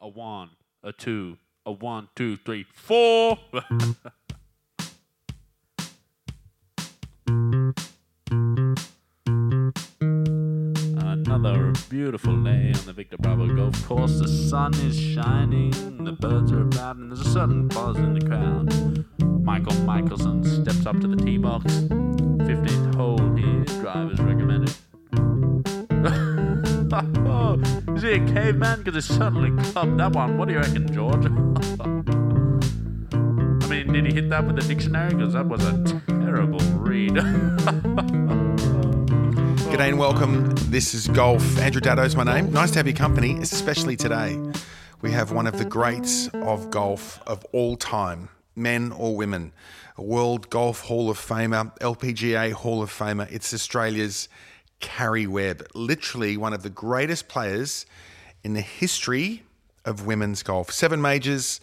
[0.00, 0.50] A one,
[0.84, 3.36] a two, a one, two, three, four.
[11.00, 14.20] Another beautiful day on the Victor Bravo golf course.
[14.20, 15.72] The sun is shining,
[16.04, 19.04] the birds are about, and there's a sudden pause in the crowd.
[19.42, 21.64] Michael Michelson steps up to the tee box.
[21.64, 24.72] 15th hole here, drive is recommended.
[27.94, 28.82] is he a caveman?
[28.82, 30.36] Because he certainly clubbed that one.
[30.36, 31.26] What do you reckon, George?
[33.62, 35.14] I mean, did he hit that with a dictionary?
[35.14, 37.12] Because that was a terrible read.
[39.68, 40.50] G'day and welcome.
[40.70, 41.58] This is Golf.
[41.58, 42.52] Andrew Daddo's my name.
[42.52, 44.36] Nice to have your company, especially today.
[45.00, 49.52] We have one of the greats of golf of all time, men or women,
[49.96, 53.30] a World Golf Hall of Famer, LPGA Hall of Famer.
[53.30, 54.28] It's Australia's
[54.80, 57.86] Karrie Webb, literally one of the greatest players
[58.44, 59.42] in the history
[59.84, 60.70] of women's golf.
[60.70, 61.60] Seven majors,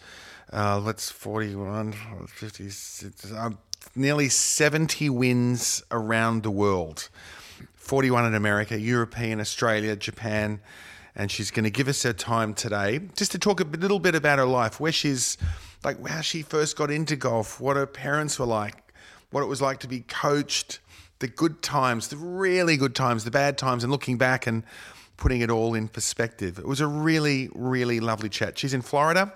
[0.52, 1.92] uh, let's 41,
[2.28, 3.50] 56, uh,
[3.94, 7.08] nearly 70 wins around the world.
[7.76, 10.60] 41 in America, European, Australia, Japan.
[11.14, 14.14] And she's going to give us her time today just to talk a little bit
[14.14, 15.38] about her life, where she's
[15.82, 18.92] like, how she first got into golf, what her parents were like,
[19.30, 20.80] what it was like to be coached,
[21.18, 24.62] the good times, the really good times, the bad times, and looking back and
[25.16, 26.58] putting it all in perspective.
[26.58, 28.58] It was a really, really lovely chat.
[28.58, 29.32] She's in Florida.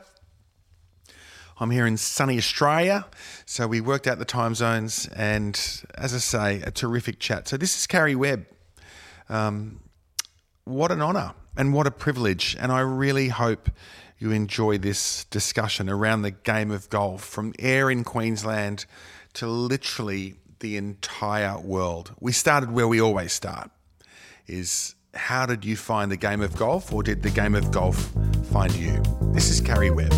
[1.59, 3.07] I'm here in sunny Australia.
[3.45, 5.59] So we worked out the time zones and,
[5.95, 7.49] as I say, a terrific chat.
[7.49, 8.47] So this is Karrie Webb.
[9.29, 9.81] Um,
[10.65, 12.57] what an honour and what a privilege.
[12.59, 13.71] And I really hope
[14.19, 18.87] you enjoy this discussion around the game of golf from Ayr in Queensland
[19.35, 22.15] to literally the entire world.
[22.21, 23.71] We started where we always start
[24.47, 28.11] is how did you find the game of golf or did the game of golf
[28.53, 29.03] find you?
[29.33, 30.13] This is Karrie Webb.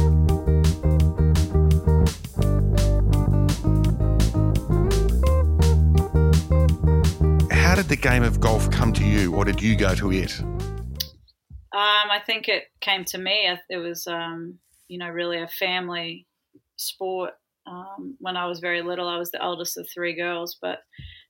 [7.50, 10.38] How did the game of golf come to you, or did you go to it?
[10.40, 13.48] Um, I think it came to me.
[13.70, 16.26] It was, um, you know, really a family
[16.76, 17.32] sport.
[17.66, 20.80] Um, when I was very little, I was the eldest of three girls, but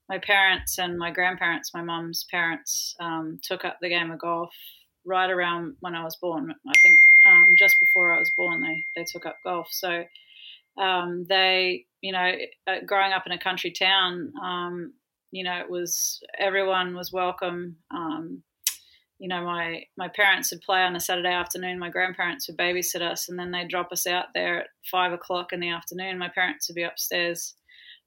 [0.08, 4.50] my parents and my grandparents, my mum's parents, um, took up the game of golf
[5.04, 6.54] right around when I was born.
[6.66, 9.68] I think um, just before I was born, they they took up golf.
[9.70, 10.04] So
[10.78, 12.32] um, they, you know,
[12.66, 14.92] uh, growing up in a country town, um,
[15.30, 17.76] you know, it was everyone was welcome.
[19.22, 21.78] You know, my my parents would play on a Saturday afternoon.
[21.78, 25.52] My grandparents would babysit us, and then they'd drop us out there at five o'clock
[25.52, 26.18] in the afternoon.
[26.18, 27.54] My parents would be upstairs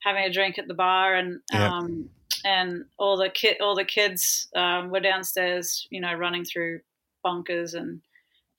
[0.01, 1.71] having a drink at the bar, and Yeah.
[1.71, 2.09] um,
[2.43, 6.81] and all the kid all the kids um, were downstairs, you know, running through
[7.23, 8.01] bunkers and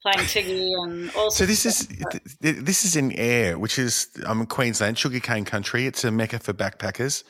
[0.07, 1.31] playing tiggy and all.
[1.31, 2.11] So this is stuff.
[2.11, 5.87] th- th- this is in Ayr, which is I'm in Queensland, sugarcane country.
[5.87, 7.25] It's a mecca for backpackers,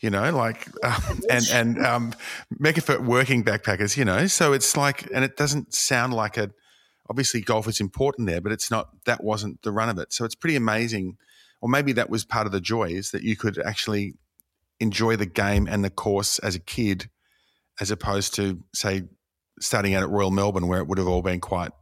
[0.00, 2.14] you know, like um, and and um,
[2.58, 4.26] mecca for working backpackers, you know.
[4.26, 6.50] So it's like, and it doesn't sound like a.
[7.10, 8.88] Obviously, golf is important there, but it's not.
[9.04, 10.12] That wasn't the run of it.
[10.12, 11.18] So it's pretty amazing,
[11.60, 14.14] or maybe that was part of the joy is that you could actually
[14.80, 17.10] enjoy the game and the course as a kid,
[17.80, 19.02] as opposed to say
[19.60, 21.72] starting out at Royal Melbourne, where it would have all been quite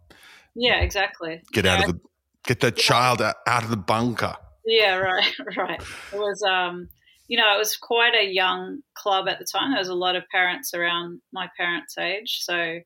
[0.54, 1.42] yeah, exactly.
[1.52, 2.00] get Yeah, out of the
[2.46, 4.34] get the child out, out of the bunker.
[4.64, 5.80] Yeah, right, right.
[6.12, 6.88] It was, um,
[7.28, 9.70] you know, it was quite a young club at the time.
[9.70, 12.80] There was a lot of parents around my parents' age, so,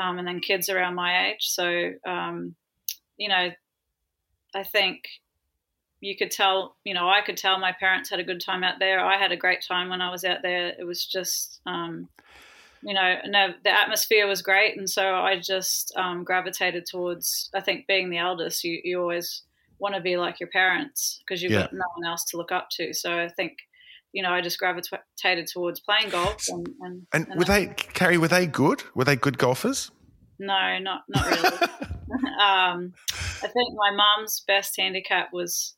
[0.00, 1.40] um, and then kids around my age.
[1.40, 2.54] So, um,
[3.16, 3.50] you know,
[4.54, 5.04] I think
[6.00, 8.78] you could tell, you know, I could tell my parents had a good time out
[8.78, 9.00] there.
[9.00, 10.74] I had a great time when I was out there.
[10.78, 12.08] It was just, um,
[12.86, 17.50] you know, no, the atmosphere was great, and so I just um, gravitated towards.
[17.52, 19.42] I think being the eldest, you you always
[19.80, 21.62] want to be like your parents because you've Yeah.
[21.62, 22.94] got no one else to look up to.
[22.94, 23.52] So I think,
[24.12, 26.44] you know, I just gravitated towards playing golf.
[26.48, 28.84] And, and, And and were they, Karrie, were they good?
[28.94, 29.90] Were they good golfers?
[30.38, 31.56] No, not not really.
[32.40, 32.94] um,
[33.42, 35.74] I think my mum's best handicap was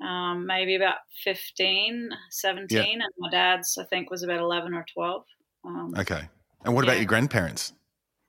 [0.00, 5.24] um, maybe about 15, 17, and my dad's I think was about eleven or twelve.
[5.64, 6.28] Um, Okay.
[6.64, 7.72] And what about your grandparents?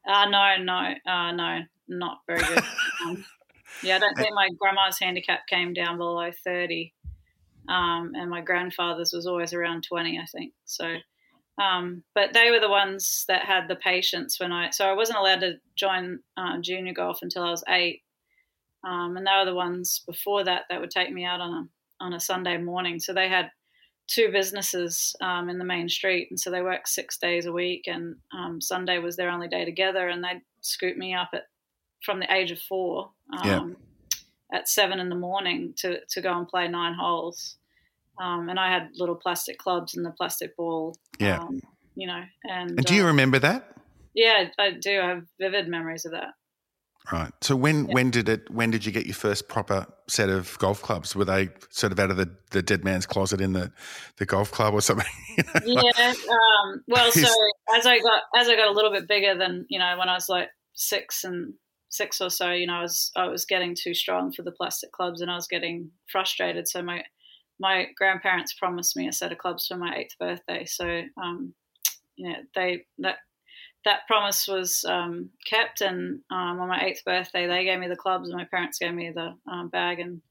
[0.07, 2.63] Uh, no, no, uh, no, not very good.
[3.05, 3.25] um,
[3.83, 6.93] yeah, I don't think my grandma's handicap came down below 30.
[7.67, 10.53] Um, and my grandfather's was always around 20, I think.
[10.65, 10.95] So,
[11.61, 15.19] um, but they were the ones that had the patience when I, so I wasn't
[15.19, 18.01] allowed to join uh, junior golf until I was eight.
[18.87, 22.03] Um, and they were the ones before that that would take me out on a,
[22.03, 22.99] on a Sunday morning.
[22.99, 23.51] So they had
[24.09, 27.83] two businesses um, in the main street, and so they worked six days a week,
[27.87, 31.43] and um, Sunday was their only day together, and they'd scoop me up at
[32.03, 33.75] from the age of four um,
[34.51, 34.57] Yeah.
[34.57, 37.57] at seven in the morning to to go and play nine holes,
[38.19, 41.39] um, and I had little plastic clubs and the plastic ball, Yeah.
[41.39, 41.61] um,
[41.95, 43.77] you know, and, And do you uh, remember that?
[44.15, 44.99] yeah, I do.
[44.99, 46.33] I have vivid memories of that.
[47.11, 47.31] Right.
[47.41, 50.81] So when when did it when did you get your first proper set of golf
[50.81, 51.15] clubs?
[51.15, 53.71] Were they sort of out of the, the dead man's closet in the,
[54.17, 55.07] the golf club or something?
[55.37, 55.43] You
[55.75, 56.09] know, like- yeah.
[56.09, 57.27] Um, well, so
[57.75, 60.13] as I got as I got a little bit bigger than you know when I
[60.13, 61.53] was like six and
[61.89, 64.91] six or so, you know, I was I was getting too strong for the plastic
[64.91, 66.67] clubs, and I was getting frustrated.
[66.67, 67.03] So my
[67.59, 70.65] my grandparents promised me a set of clubs for my eighth birthday.
[70.65, 71.53] So um,
[72.15, 73.17] you know, they that
[73.85, 77.95] that promise was um, kept, and um, on my eighth birthday, they gave me the
[77.95, 80.21] clubs, and my parents gave me the um, bag and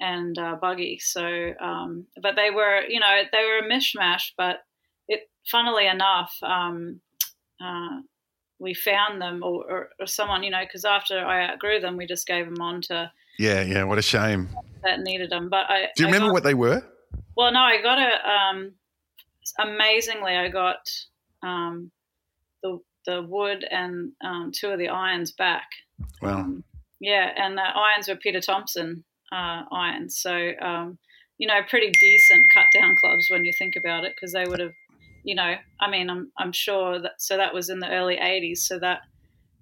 [0.00, 0.98] and uh, buggy.
[0.98, 4.32] So, um, but they were, you know, they were a mishmash.
[4.36, 4.64] But
[5.08, 7.00] it, funnily enough, um,
[7.64, 8.00] uh,
[8.58, 12.06] we found them, or, or, or someone, you know, because after I outgrew them, we
[12.06, 13.84] just gave them on to yeah, yeah.
[13.84, 14.48] What a shame.
[14.84, 15.48] that needed them.
[15.48, 16.82] But I Do you I remember got- what they were?
[17.36, 18.28] well, no, I got a.
[18.30, 18.72] Um,
[19.58, 20.78] amazingly, I got
[21.42, 21.90] um,
[23.06, 25.68] the wood and um, two of the irons back.
[26.20, 26.64] Well, Um,
[27.00, 30.98] yeah, and the irons were Peter Thomson uh, irons, so um,
[31.38, 34.60] you know, pretty decent cut down clubs when you think about it, because they would
[34.60, 34.72] have,
[35.24, 38.66] you know, I mean, I'm I'm sure that so that was in the early '80s,
[38.66, 39.00] so that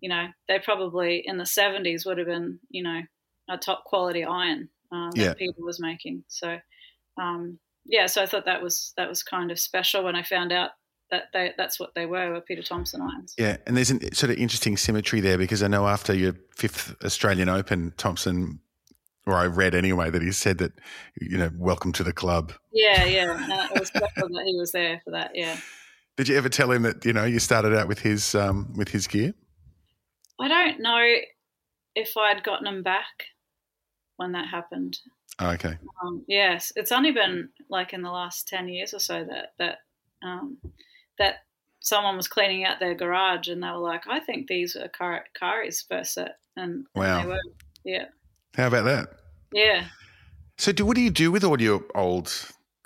[0.01, 3.01] you know they probably in the '70s would have been, you know,
[3.49, 5.29] a top quality iron um, Yeah.
[5.29, 6.25] that Peter was making.
[6.29, 6.59] So
[7.21, 10.53] um, yeah, so I thought that was that was kind of special when I found
[10.53, 10.71] out
[11.11, 13.35] that they, that's what they were, were Peter Thomson irons.
[13.39, 13.57] yeah.
[13.67, 17.49] And there's an sort of interesting symmetry there because I know after your fifth Australian
[17.49, 18.61] Open, Thomson,
[19.27, 20.73] or I read anyway, that he said that,
[21.21, 22.53] you know, welcome to the club.
[22.73, 25.33] Yeah, yeah, it was that he was there for that.
[25.35, 25.57] Yeah.
[26.17, 28.89] Did you ever tell him that, you know, you started out with his um, with
[28.89, 29.33] his gear?
[30.41, 31.15] I don't know
[31.95, 33.27] if I'd gotten him back
[34.17, 34.99] when that happened.
[35.39, 35.79] Oh, okay.
[36.05, 39.79] Um, yes, it's only been like in the last ten years or so that that
[40.23, 40.59] um,
[41.21, 41.37] that
[41.81, 45.25] someone was cleaning out their garage and they were like, "I think these are Car-
[45.41, 47.23] Karrie's first set," and, Wow.
[47.23, 47.41] they were.
[47.85, 48.07] Yeah,
[48.57, 49.09] How about that?
[49.53, 49.87] yeah.
[50.59, 52.31] So, do what do you do with all your old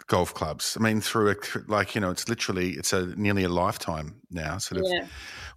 [0.06, 0.76] golf clubs?
[0.78, 1.36] I mean, through a
[1.66, 4.58] like you know, it's literally it's a nearly a lifetime now.
[4.58, 5.06] Sort of, Yeah.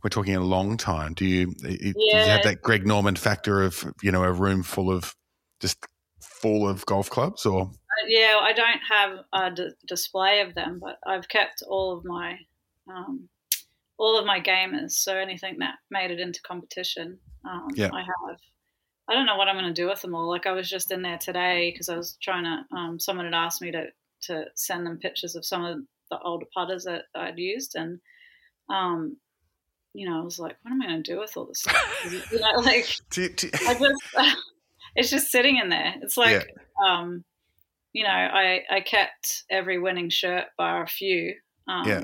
[0.03, 1.13] we're talking a long time.
[1.13, 4.91] Do you, do you have that Greg Norman factor of you know a room full
[4.91, 5.13] of
[5.59, 5.77] just
[6.41, 10.79] full of golf clubs, or Uh, yeah, I don't have a d- display of them,
[10.81, 12.39] but I've kept all of my
[12.89, 13.29] um,
[13.97, 14.91] all of my gamers.
[14.91, 17.89] So anything that made it into competition, um, Yeah.
[17.93, 18.39] I have.
[19.09, 20.27] I don't know what I'm going to do with them all.
[20.27, 22.75] Like I was just in there today because I was trying to.
[22.75, 23.85] Um, someone had asked me to
[24.23, 25.79] to send them pictures of some of
[26.09, 27.99] the older putters that I'd used, and
[28.69, 29.17] um,
[29.93, 32.05] you know, I was like, what am I going to do with all this stuff?
[32.31, 34.37] you know, like do do I just
[34.95, 35.95] it's just sitting in there.
[36.01, 36.47] It's like
[36.85, 37.23] um
[37.93, 41.33] you know, I I kept every winning shirt bar a few.
[41.67, 42.03] Um Yeah.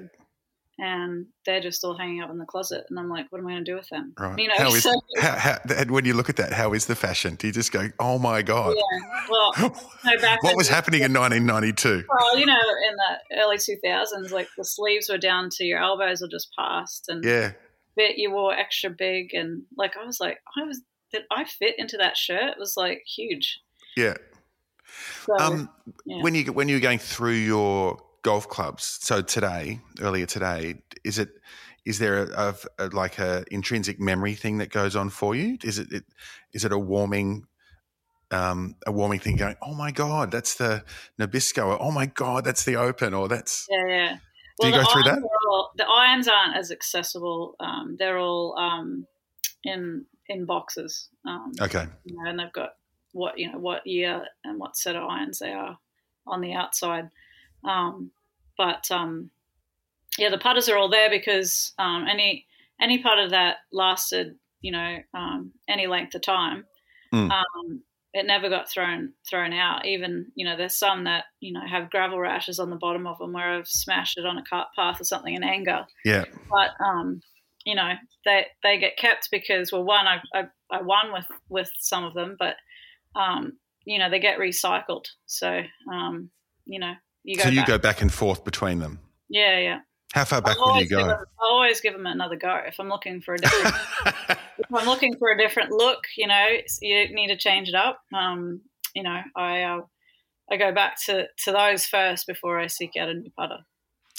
[0.80, 3.52] And they're just all hanging up in the closet and I'm like, what am I
[3.54, 4.14] gonna do with them?
[4.18, 4.40] right?
[4.40, 6.96] You know, how is so how, how, when you look at that, how is the
[6.96, 7.36] fashion?
[7.36, 9.00] Do you just go, oh my god, yeah.
[9.30, 9.54] Well
[10.06, 12.06] no back what was happening in 1992?
[12.10, 15.80] well, you know, in the early two thousands, like the sleeves were down to your
[15.80, 17.52] elbows or just past and Yeah,
[17.96, 21.76] bit you wore extra big and like I was like, I was did I fit
[21.78, 22.54] into that shirt?
[22.54, 23.60] It was like huge.
[23.96, 24.16] yeah.
[25.26, 25.70] So Um,
[26.06, 26.22] yeah.
[26.22, 31.30] when you when you're going through your golf clubs, so today, earlier today, is it
[31.86, 32.30] is there a,
[32.80, 35.58] a, a like a intrinsic memory thing that goes on for you?
[35.64, 36.04] Is it, it
[36.54, 37.46] is it a warming
[38.32, 39.56] um, a warming thing going?
[39.62, 40.84] Oh my god, that's the
[41.20, 41.68] Nabisco.
[41.68, 43.14] Or, oh my god, that's the Open.
[43.14, 44.18] Or that's Yeah, yeah.
[44.62, 45.20] Do you go through that?
[45.48, 47.56] all- the irons aren't as accessible.
[47.60, 49.06] Um, they're all um,
[49.64, 51.86] in in boxes, um, Okay.
[52.06, 52.70] you know, and they've got
[53.12, 55.78] what you know what year and what set of irons they are
[56.26, 57.10] on the outside.
[57.66, 58.12] Um,
[58.58, 59.30] but um,
[60.18, 62.46] yeah, the putters are all there because um, any
[62.82, 66.66] any putter that lasted, you know, um, any length of time,
[67.14, 67.30] Mm.
[67.30, 69.86] um, it never got thrown thrown out.
[69.86, 73.18] Even you know, there's some that you know have gravel rashes on the bottom of
[73.20, 75.86] them where I've smashed it on a cart path or something in anger.
[76.06, 76.26] Yeah.
[76.50, 77.22] But um,
[77.66, 77.94] you know,
[78.26, 82.14] they they get kept because well, one I I, I won with with some of
[82.14, 82.56] them, but
[83.16, 83.54] um,
[83.86, 85.06] you know, they get recycled.
[85.28, 86.30] So um,
[86.66, 86.94] you know,
[87.24, 87.44] you go.
[87.44, 87.68] So you back.
[87.68, 89.00] go back and forth between them.
[89.30, 89.80] Yeah, yeah.
[90.14, 91.00] How far back I'll you go?
[91.00, 93.76] I'll always give them another go if I'm looking for a different.
[94.30, 96.48] if I'm looking for a different look, you know,
[96.82, 98.00] you need to change it up.
[98.14, 98.62] Um,
[98.94, 99.82] you know, I uh,
[100.52, 103.60] I go back to, to those first before I seek out a new putter.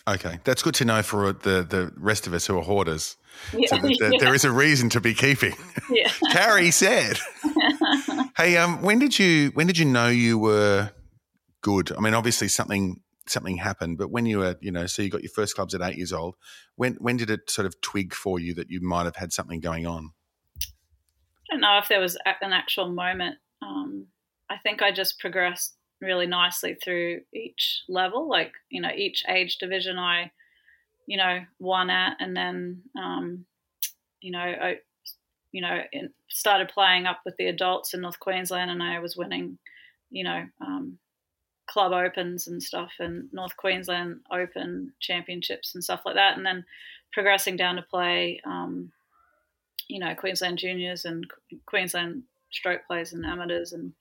[0.06, 3.16] Okay, that's good to know for the, the rest of us who are hoarders.
[3.56, 5.54] Yeah, So that, that yeah, there is a reason to be keeping.
[5.90, 6.08] yeah.
[6.32, 7.18] Karrie said.
[8.36, 10.90] hey, um, when did you when did you know you were
[11.64, 11.90] good?
[11.96, 15.22] I mean, obviously something something happened, but when you were, you know, so you got
[15.22, 16.36] your first clubs at eight years old.
[16.76, 19.60] When when did it sort of twig for you that you might have had something
[19.60, 20.12] going on?
[20.60, 23.36] I don't know if there was an actual moment.
[23.62, 24.06] Um,
[24.50, 28.28] I think I just progressed really nicely through each level.
[28.28, 30.30] Like you know, each age division I,
[31.06, 33.46] you know, won at, and then um,
[34.20, 34.76] you know, I,
[35.50, 35.80] you know,
[36.28, 39.58] started playing up with the adults in North Queensland, and I was winning,
[40.10, 40.98] you know, um,
[41.74, 46.64] club opens and stuff, and North Queensland Open championships and stuff like that, and then
[47.12, 48.40] progressing down to play.
[48.46, 48.92] Um,
[49.86, 51.26] you know Queensland juniors and
[51.66, 53.92] Queensland stroke players and amateurs and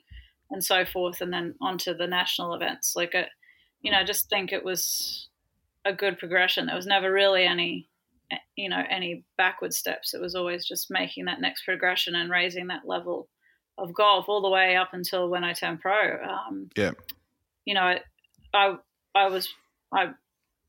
[0.54, 2.96] and so forth, and then onto the national events.
[2.96, 3.26] Like, a,
[3.82, 5.28] you know, I just think it was
[5.84, 6.68] a good progression.
[6.68, 7.90] There was never really any,
[8.32, 10.14] eh, you know, any backward steps.
[10.14, 13.28] It was always just making that next progression and raising that level
[13.78, 16.24] of golf all the way up until when I turned pro.
[16.24, 16.92] Um, Yeah.
[17.66, 18.00] You know, I,
[18.54, 18.76] I,
[19.16, 19.48] I was,
[19.94, 20.12] I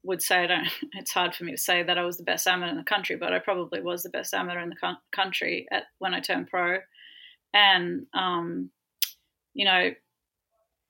[0.04, 0.68] would say I don't.
[0.94, 3.16] It's hard for me to say that I was the best amateur in the country,
[3.16, 6.48] but I probably was the best amateur in the co- country at when I turned
[6.48, 6.78] pro,
[7.52, 8.70] and um,
[9.54, 9.90] you know,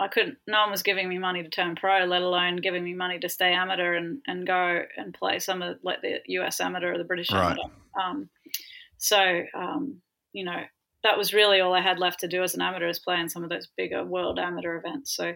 [0.01, 0.39] I couldn't.
[0.47, 3.29] No one was giving me money to turn pro, let alone giving me money to
[3.29, 6.61] stay amateur and, and go and play some of like the U.S.
[6.61, 7.45] amateur or the British Right.
[7.45, 7.63] amateur.
[8.03, 8.29] Um,
[8.99, 10.01] so um,
[10.33, 10.61] you know,
[11.05, 13.29] that was really all I had left to do as an amateur is play in
[13.29, 15.15] some of those bigger world amateur events.
[15.17, 15.35] So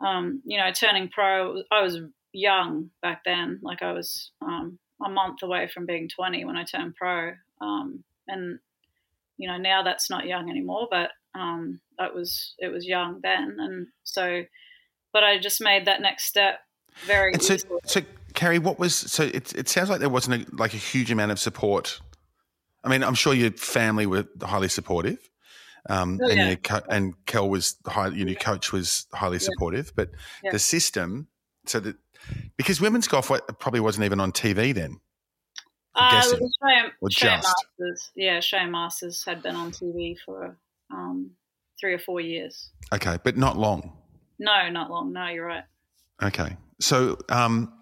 [0.00, 1.98] um, you know, turning pro, I was
[2.32, 3.60] young back then.
[3.62, 7.32] Like I was um, a month away from being 20 when I turned pro.
[7.60, 8.58] Um, and,
[9.36, 13.56] you know, now that's not young anymore, but um, that was, it was young then.
[13.58, 14.42] And so,
[15.12, 16.60] but I just made that next step
[17.06, 17.80] very And so, easily.
[17.84, 18.00] so
[18.34, 19.24] Karrie, what was so?
[19.24, 22.00] It, it sounds like there wasn't a, like a huge amount of support.
[22.84, 25.29] I mean, I'm sure your family were highly supportive,
[25.88, 26.46] um, Oh, and yeah.
[26.48, 29.92] your co- and Kel was high, your new coach was highly supportive.
[29.96, 30.10] But
[30.44, 30.52] Yeah.
[30.52, 31.28] the system,
[31.66, 31.96] so that
[32.56, 35.00] because women's golf probably wasn't even on TV then.
[35.94, 36.50] I'm Uh, guessing.
[37.00, 37.48] Or just.
[37.78, 40.56] Masters, yeah, Australian Masters had been on TV for
[40.92, 41.30] um,
[41.80, 42.70] three or four years.
[42.92, 43.96] Okay, but not long.
[44.38, 45.12] No, not long.
[45.12, 45.64] No, you're right.
[46.22, 47.72] Okay, so um,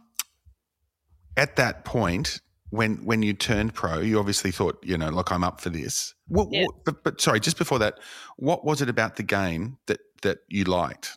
[1.36, 2.40] at that point,
[2.70, 6.14] when when you turned pro, you obviously thought, you know, look, I'm up for this.
[6.26, 6.64] What, Yeah.
[6.66, 7.98] what- but but sorry, just before that,
[8.36, 11.16] what was it about the game that that you liked?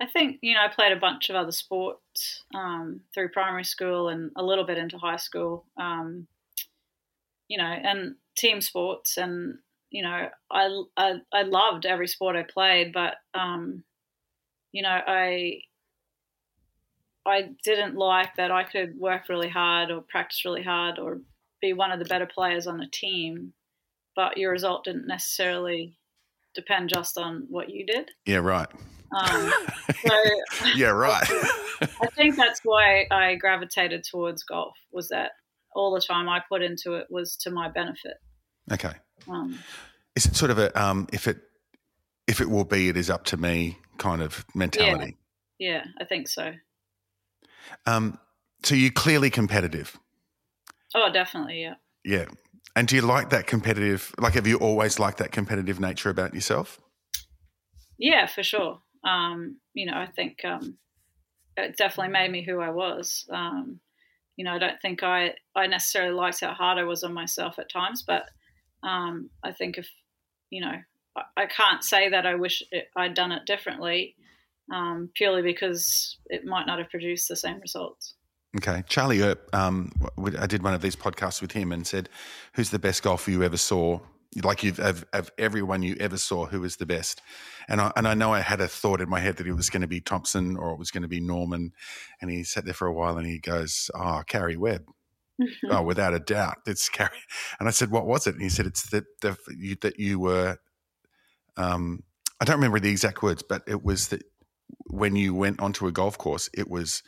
[0.00, 4.08] I think you know I played a bunch of other sports um, through primary school
[4.08, 5.66] and a little bit into high school.
[5.76, 6.28] Um,
[7.48, 9.58] you know, and team sports, and
[9.90, 13.84] you know, I, I I loved every sport I played, but um,
[14.72, 15.60] you know, I
[17.28, 21.20] I didn't like that I could work really hard or practice really hard or
[21.60, 23.52] be one of the better players on the team,
[24.16, 25.98] but your result didn't necessarily
[26.54, 28.10] depend just on what you did.
[28.26, 28.68] Yeah, right.
[29.16, 29.52] Um,
[30.02, 30.14] so
[30.74, 31.26] Yeah, right.
[31.80, 35.32] I think that's why I gravitated towards golf was that
[35.74, 38.14] all the time I put into it was to my benefit.
[38.72, 38.92] okay.
[39.28, 39.58] Um,
[40.16, 41.38] Is it sort of a um, if it
[42.26, 45.16] if it will be, it is up to me kind of mentality?
[45.58, 46.52] yeah, I think so.
[47.86, 48.18] Um,
[48.62, 49.98] so you're clearly competitive.
[50.94, 51.74] Oh, definitely, yeah.
[52.04, 52.26] Yeah.
[52.74, 54.14] And do you like that competitive?
[54.18, 56.80] Like, have you always liked that competitive nature about yourself?
[57.98, 58.80] Yeah, for sure.
[59.04, 60.78] Um, you know, I think um,
[61.56, 63.26] it definitely made me who I was.
[63.30, 63.80] Um,
[64.36, 67.58] you know, I don't think I, I necessarily liked how hard I was on myself
[67.58, 68.26] at times, but
[68.82, 69.88] um, I think if,
[70.50, 70.74] you know,
[71.16, 74.14] I, I can't say that I wish it, I'd done it differently
[74.72, 78.14] um, purely because it might not have produced the same results.
[78.56, 79.48] Okay, Charlie Earp.
[79.52, 79.92] Um,
[80.38, 82.08] I did one of these podcasts with him and said,
[82.54, 84.00] "Who's the best golfer you ever saw?
[84.42, 87.20] Like you've of, of everyone you ever saw, who was the best?"
[87.68, 89.68] And I and I know I had a thought in my head that it was
[89.68, 91.72] going to be Thomson or it was going to be Norman.
[92.22, 94.84] And he sat there for a while and he goes, "Oh, Karrie Webb."
[95.70, 97.10] oh, without a doubt, it's Karrie.
[97.60, 100.20] And I said, "What was it?" And he said, "It's that the, you, that you
[100.20, 100.56] were."
[101.58, 102.02] Um,
[102.40, 104.22] I don't remember the exact words, but it was that
[104.86, 107.02] when you went onto a golf course, it was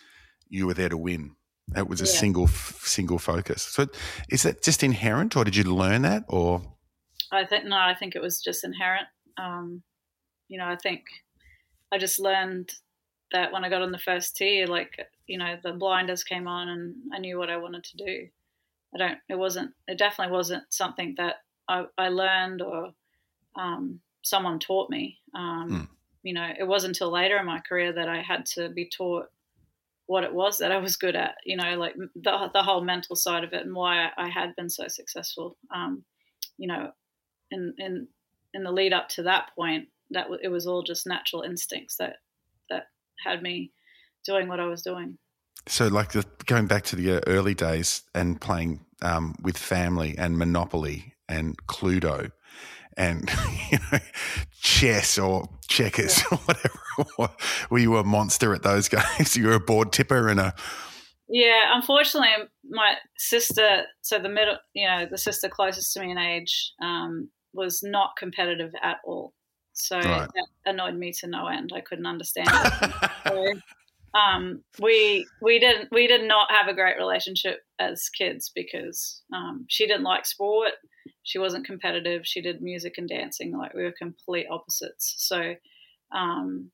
[0.49, 1.37] you were there to win.
[1.77, 2.11] It was a yeah.
[2.11, 3.63] single single focus.
[3.63, 3.87] So,
[4.29, 6.63] is that just inherent, or did you learn that, or?
[7.33, 7.77] I think no.
[7.77, 9.07] I think it was just inherent.
[9.39, 9.83] Um,
[10.49, 11.05] you know, I think
[11.93, 12.73] I just learned
[13.33, 16.69] that when I got on the first tee, like you know, the blinders came on,
[16.69, 18.29] and I knew what I wanted to do.
[18.95, 19.19] I don't.
[19.29, 19.73] It wasn't.
[19.87, 21.37] It definitely wasn't something that
[21.69, 22.91] I, I learned or
[23.55, 25.19] um, someone taught me.
[25.35, 25.89] Um, mm.
[26.23, 29.27] You know, it wasn't until later in my career that I had to be taught
[30.07, 31.37] what it was that I was good at.
[31.45, 34.71] You know, like the the whole mental side of it and why I had been
[34.71, 35.57] so successful.
[35.75, 36.05] Um,
[36.59, 36.91] you know,
[37.51, 38.09] in in
[38.55, 42.17] in the lead up to that point, that it was all just natural instincts that
[42.69, 42.89] that
[43.25, 43.73] had me
[44.25, 45.19] doing what I was doing.
[45.69, 50.17] So, like the, going back to the uh, early days and playing um, with family
[50.19, 52.33] and Monopoly and Cluedo
[53.01, 53.31] and
[53.73, 53.99] you know,
[54.61, 56.25] chess or checkers yeah.
[56.33, 56.39] or
[57.17, 57.35] whatever.
[57.71, 58.89] Were you a monster at those
[59.19, 59.37] games?
[59.37, 60.55] you were a board tipper and a.
[61.29, 62.29] Yeah, unfortunately,
[62.69, 67.31] my sister, so the middle, you know, the sister closest to me in age, um,
[67.53, 69.33] was not competitive at all.
[69.73, 70.29] So right.
[70.35, 71.73] that annoyed me to no end.
[71.75, 73.11] I couldn't understand it.
[73.29, 79.23] so, um, we we didn't we did not have a great relationship as kids because
[79.35, 80.73] um, she didn't like sport
[81.23, 82.23] she wasn't competitive.
[82.25, 83.57] She did music and dancing.
[83.57, 85.15] Like we were complete opposites.
[85.19, 85.55] So,
[86.13, 86.71] um,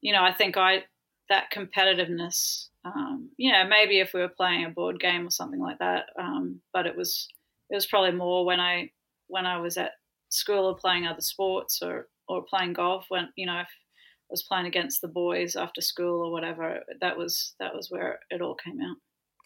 [0.00, 0.84] you know, I think I
[1.28, 2.68] that competitiveness.
[2.84, 6.06] Um, you know, maybe if we were playing a board game or something like that.
[6.18, 7.28] Um, but it was
[7.70, 8.90] it was probably more when I
[9.28, 9.92] when I was at
[10.28, 13.06] school or playing other sports or or playing golf.
[13.08, 17.16] When you know, if I was playing against the boys after school or whatever, that
[17.16, 18.96] was that was where it all came out.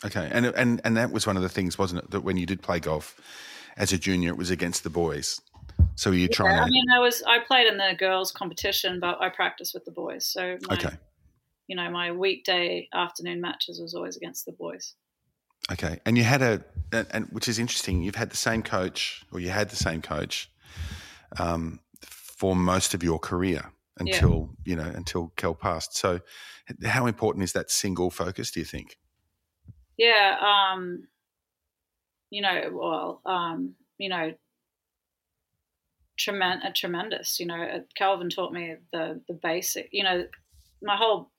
[0.04, 2.46] Okay, and and and that was one of the things, wasn't it, that when you
[2.46, 3.20] did play golf,
[3.76, 5.40] as a junior, it was against the boys.
[5.96, 6.59] So you yeah, trying?
[6.61, 9.92] I mean, I was I played in the girls' competition, but I practiced with the
[9.92, 10.26] boys.
[10.26, 10.96] So my, okay,
[11.66, 14.94] you know, my weekday afternoon matches was always against the boys.
[15.72, 18.02] Okay, and you had a, and which is interesting.
[18.02, 20.50] You've had the same coach, or you had the same coach,
[21.38, 24.72] um, for most of your career until yeah.
[24.72, 25.96] you know until Kel passed.
[25.96, 26.20] So,
[26.85, 28.50] how important is that single focus?
[28.50, 28.98] Do you think?
[29.96, 31.07] Yeah, um,
[32.30, 34.35] you know, well, um, you know,
[36.18, 37.40] tremendous, tremendous.
[37.40, 39.88] You know, uh, Kelvin taught me the the basic.
[39.92, 40.24] You know,
[40.83, 41.30] my whole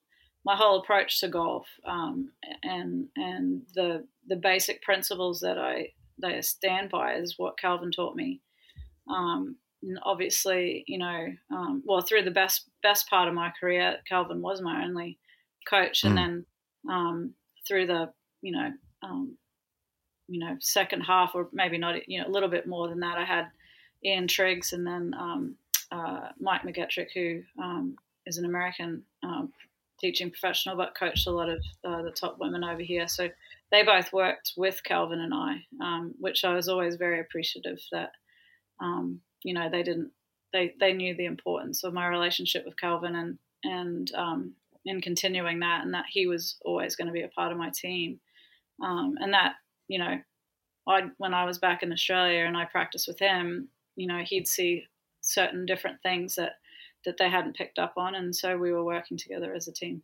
[0.45, 2.31] my whole approach to golf um,
[2.63, 5.89] and and the the basic principles that I
[6.19, 8.41] that I stand by is what Kelvin taught me.
[9.09, 13.97] Um, and obviously, you know, um, well, through the best best part of my career,
[14.07, 15.19] Kelvin was my only
[15.69, 16.09] coach, mm.
[16.09, 16.45] and then
[16.89, 17.33] um,
[17.67, 18.71] through the you know
[19.03, 19.37] um,
[20.27, 23.17] you know second half or maybe not you know a little bit more than that.
[23.17, 23.45] I had
[24.03, 25.55] ian triggs and then um,
[25.91, 27.95] uh, mike McGetrick who um,
[28.25, 29.51] is an american um,
[29.99, 33.07] teaching professional but coached a lot of uh, the top women over here.
[33.07, 33.29] So
[33.71, 38.11] they both worked with kelvin and i um, which i was always very appreciative that
[38.79, 40.11] um, you know they didn't
[40.53, 44.11] they, they knew the importance of my relationship with kelvin and and
[44.85, 47.71] in continuing that and that he was always going to be a part of my
[47.73, 48.19] team
[48.83, 49.55] um, and that
[49.87, 50.19] you know,
[50.87, 54.47] I when I was back in Australia and I practiced with him, you know, he'd
[54.47, 54.85] see
[55.21, 56.53] certain different things that
[57.05, 60.03] that they hadn't picked up on, and so we were working together as a team.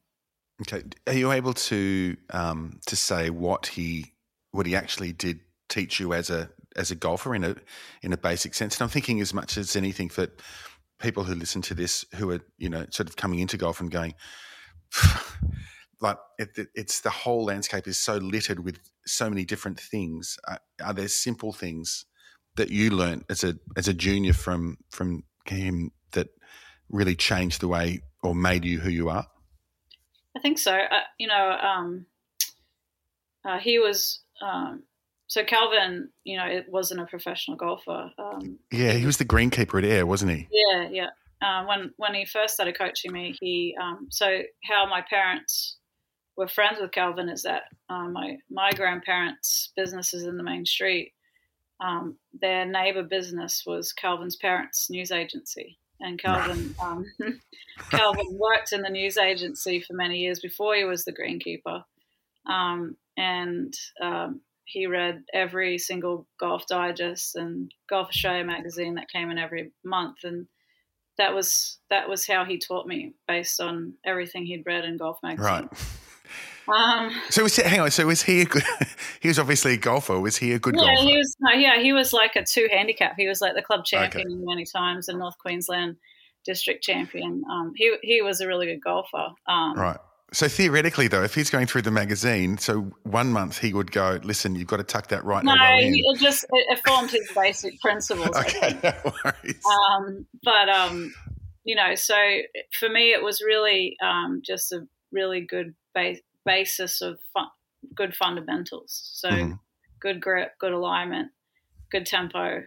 [0.62, 4.14] Okay, are you able to um, to say what he
[4.52, 7.56] what he actually did teach you as a as a golfer in a
[8.02, 8.78] in a basic sense?
[8.78, 10.28] And I'm thinking as much as anything for
[11.00, 13.90] people who listen to this who are you know sort of coming into golf and
[13.90, 14.14] going
[16.02, 20.38] like it, it, it's the whole landscape is so littered with so many different things.
[20.48, 22.06] Uh, are there simple things
[22.56, 26.30] that you learned as a as a junior from from him that
[26.90, 29.28] really changed the way or made you who you are?
[30.36, 30.74] I think so.
[30.74, 32.06] Uh, you know, um,
[33.46, 34.22] uh, he was.
[34.42, 34.84] Um,
[35.28, 38.12] so Kelvin, you know, it wasn't a professional golfer.
[38.18, 40.48] Um, yeah, he was the greenkeeper at Ayr, wasn't he?
[40.52, 41.08] Yeah, yeah.
[41.42, 45.78] Uh, when when he first started coaching me, he um, so how my parents
[46.38, 50.66] were friends with Kelvin is that um, my my grandparents' business is in the main
[50.66, 51.14] street.
[51.80, 57.06] Um, their neighbor business was Kelvin's parents' news agency, and Kelvin um,
[57.90, 61.84] Kelvin worked in the news agency for many years before he was the greenkeeper.
[62.46, 69.30] Um, and um, he read every single Golf Digest and Golf Australia magazine that came
[69.30, 70.48] in every month, and
[71.18, 75.18] that was that was how he taught me based on everything he'd read in Golf
[75.22, 75.46] magazine.
[75.46, 76.01] Right.
[76.72, 77.92] Um, So was he, hang on.
[77.92, 78.64] So was he a good?
[79.22, 80.20] He was obviously a golfer.
[80.20, 81.10] Was he a good yeah, golfer?
[81.10, 81.36] he was.
[81.40, 83.14] No, yeah, he was like a two handicap.
[83.18, 84.36] He was like the club champion Okay.
[84.46, 85.98] many times and North Queensland
[86.46, 87.44] district champion.
[87.52, 89.28] Um, he he was a really good golfer.
[89.48, 89.98] Um, Right.
[90.34, 94.18] So theoretically, though, if he's going through the magazine, so one month he would go,
[94.24, 96.80] "Listen, you've got to tuck that right No, elbow in." he, it just it, it
[96.86, 98.36] formed his basic principles.
[98.38, 99.62] Okay, no worries.
[99.92, 101.14] um, but um,
[101.66, 102.16] you know, so
[102.80, 107.50] for me, it was really um, just a really good base, basis of fun,
[107.96, 109.10] good fundamentals.
[109.14, 109.60] So Mhm.
[110.00, 111.32] good grip, good alignment,
[111.92, 112.64] good tempo.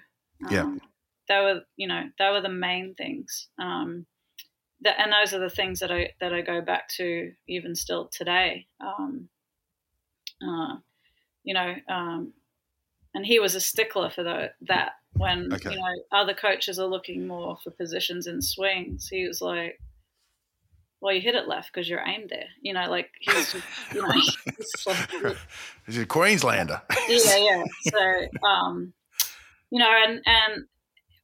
[0.51, 0.67] Yeah.
[0.67, 0.81] Um,
[1.29, 3.49] they were, you know, they were the main things.
[3.59, 4.07] Um,
[4.83, 8.09] that, and those are the things that I that I go back to even still
[8.09, 8.69] today.
[8.81, 9.31] Um,
[10.43, 10.77] uh,
[11.45, 12.35] you know, um,
[13.15, 14.95] and he was a stickler for the, that.
[15.17, 15.71] When Okay.
[15.71, 19.81] you know other coaches are looking more for positions in swings, he was like,
[21.05, 24.01] "Well, you hit it left because you're aimed there." You know, like he's just, you
[24.01, 25.37] know, he's like,
[25.87, 26.81] He's a Queenslander.
[27.11, 27.65] yeah, yeah.
[27.91, 28.95] So, um,
[29.71, 30.65] you know, and and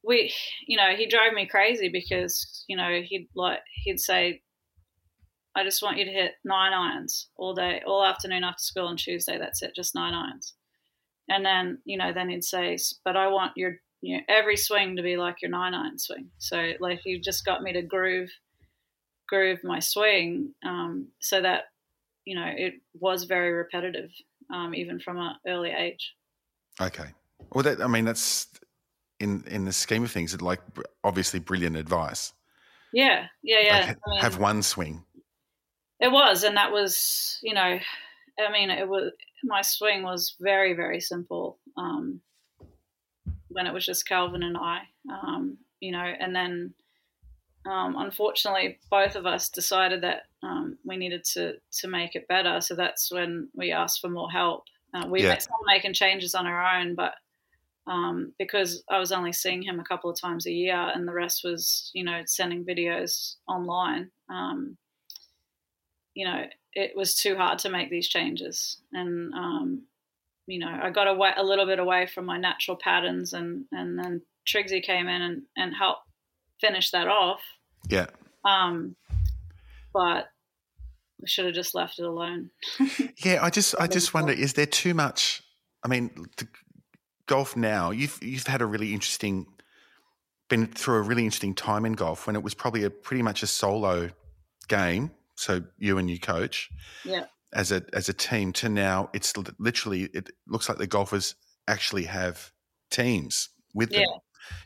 [0.03, 0.31] we,
[0.67, 4.43] you know, he drove me crazy because you know he'd like he'd say,
[5.55, 8.97] "I just want you to hit nine irons all day, all afternoon after school on
[8.97, 9.39] Tuesday.
[9.39, 10.53] That's it, just nine irons."
[11.27, 14.95] And then you know, then he'd say, "But I want your you know, every swing
[14.97, 18.29] to be like your nine iron swing." So like he just got me to groove
[19.31, 21.63] groove my swing um, so that
[22.25, 24.11] you know it was very repetitive
[24.53, 26.13] um, even from an early age.
[26.79, 27.09] Okay.
[27.51, 28.47] Well, that I mean, that's
[29.19, 30.61] in in the scheme of things, like
[31.03, 32.33] obviously brilliant advice.
[32.93, 33.79] Yeah, yeah, yeah.
[33.87, 35.03] Like, I mean, have one swing.
[35.99, 37.79] It was, and that was, you know,
[38.39, 39.11] I mean, it was
[39.43, 42.21] my swing was very, very simple um,
[43.49, 46.73] when it was just Kelvin and I, um, you know, and then
[47.65, 52.59] um, unfortunately, both of us decided that um, we needed to to make it better.
[52.61, 54.63] So that's when we asked for more help.
[54.93, 55.35] Uh, we Yeah.
[55.39, 57.13] started making changes on our own, but
[57.87, 61.13] um, because I was only seeing him a couple of times a year, and the
[61.13, 64.11] rest was, you know, sending videos online.
[64.29, 64.77] Um,
[66.13, 69.83] you know, it was too hard to make these changes, and um,
[70.47, 73.99] you know, I got away a little bit away from my natural patterns, and and
[73.99, 76.07] then Triggsy came in and and helped
[76.61, 77.41] finish that off.
[77.89, 78.05] Yeah.
[78.45, 78.95] Um,
[79.93, 80.27] but
[81.19, 82.51] we should have just left it alone.
[83.23, 83.39] Yeah.
[83.43, 85.41] I just I just wonder, is there too much?
[85.83, 86.47] I mean, the
[87.27, 87.91] golf now.
[87.91, 89.45] You've you've had a really interesting,
[90.49, 93.43] been through a really interesting time in golf when it was probably a pretty much
[93.43, 94.09] a solo
[94.67, 95.11] game.
[95.35, 96.69] So you and your coach.
[97.03, 97.25] Yeah.
[97.53, 101.35] as a as a team to now it's literally it looks like the golfers
[101.67, 102.51] actually have
[102.89, 104.05] teams with them.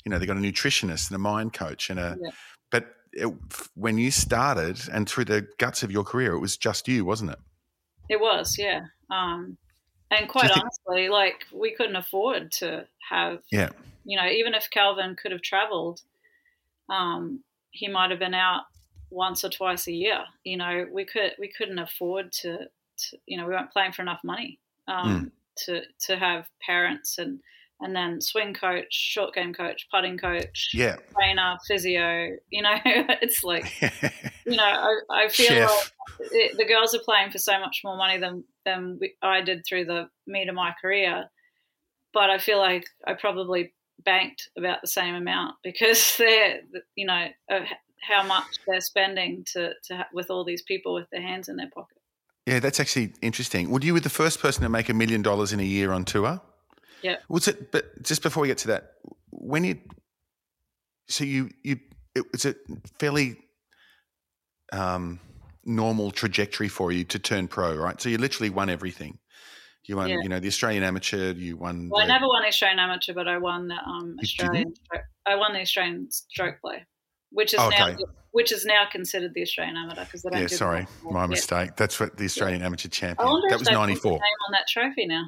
[0.04, 2.32] You know, they got a nutritionist and a mind coach and a Yeah.
[2.72, 3.32] but it,
[3.76, 7.32] when you started and through the guts of your career it was just you, wasn't
[7.32, 7.40] it?
[8.10, 8.82] It was, yeah.
[9.10, 9.58] Um,
[10.12, 13.70] and quite think- honestly, like we couldn't afford to have, Yeah.
[14.04, 16.02] you know, even if Kelvin could have traveled,
[16.90, 18.64] um, he might have been out
[19.10, 20.24] once or twice a year.
[20.44, 24.02] You know, we could we couldn't afford to, to you know, we weren't playing for
[24.02, 25.32] enough money um,
[25.66, 27.40] to to have parents and
[27.82, 30.96] and then swing coach, short game coach, putting coach, Yeah.
[31.14, 32.30] trainer, physio.
[32.50, 33.66] You know, it's like
[34.46, 35.70] you know, I, I feel Chef.
[35.70, 35.92] like
[36.32, 39.64] it, the girls are playing for so much more money than than we, I did
[39.68, 41.26] through the meat of my career.
[42.14, 46.62] But I feel like I probably banked about the same amount because they're,
[46.96, 47.28] you know,
[48.02, 51.58] how much they're spending to, to ha- with all these people with their hands in
[51.58, 51.98] their pocket.
[52.46, 53.70] Yeah, that's actually interesting.
[53.72, 56.06] Would you be the first person to make a million dollars in a year on
[56.06, 56.40] tour?
[57.02, 57.18] Yeah.
[57.30, 57.72] Was it?
[57.72, 58.94] But just before we get to that,
[59.32, 59.80] when you,
[61.08, 61.80] so you you,
[62.16, 62.56] it was a
[63.00, 63.38] fairly
[64.74, 65.20] um,
[65.64, 68.00] normal trajectory for you to turn pro, right?
[68.02, 69.20] So you literally won everything.
[69.88, 70.18] You won, Yeah.
[70.24, 71.34] you know, the Australian Amateur.
[71.34, 71.90] You won.
[71.90, 74.74] Well, I never won Australian Amateur, but I won the um, Australian.
[74.76, 76.86] Stroke, I won the Australian Stroke Play,
[77.32, 77.98] which is now Okay.
[78.32, 80.42] which is now considered the Australian Amateur because they don't.
[80.42, 81.28] Yeah, do sorry, my yeah.
[81.28, 81.76] mistake.
[81.76, 83.42] That's what the Australian Amateur I Champion.
[83.50, 84.14] That was ninety four.
[84.14, 85.26] put ninety name on that trophy now.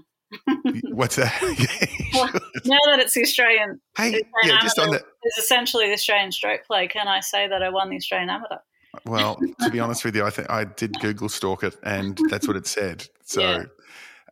[0.92, 1.34] What's that?
[2.14, 2.30] Well,
[2.66, 6.32] now that it's the Australian, hey, the yeah, Australian just on is essentially the Australian
[6.32, 6.88] Stroke Play.
[6.88, 8.58] Can I say that I won the Australian Amateur?
[9.06, 12.48] Well, to be honest with you, I think I did Google stalk it, and that's
[12.48, 13.08] what it said.
[13.24, 13.64] So, Yeah.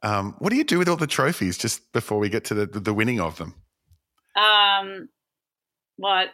[0.04, 1.58] um, what do you do with all the trophies?
[1.58, 3.54] Just before we get to the the winning of them.
[4.36, 5.10] Um,
[5.98, 6.30] what?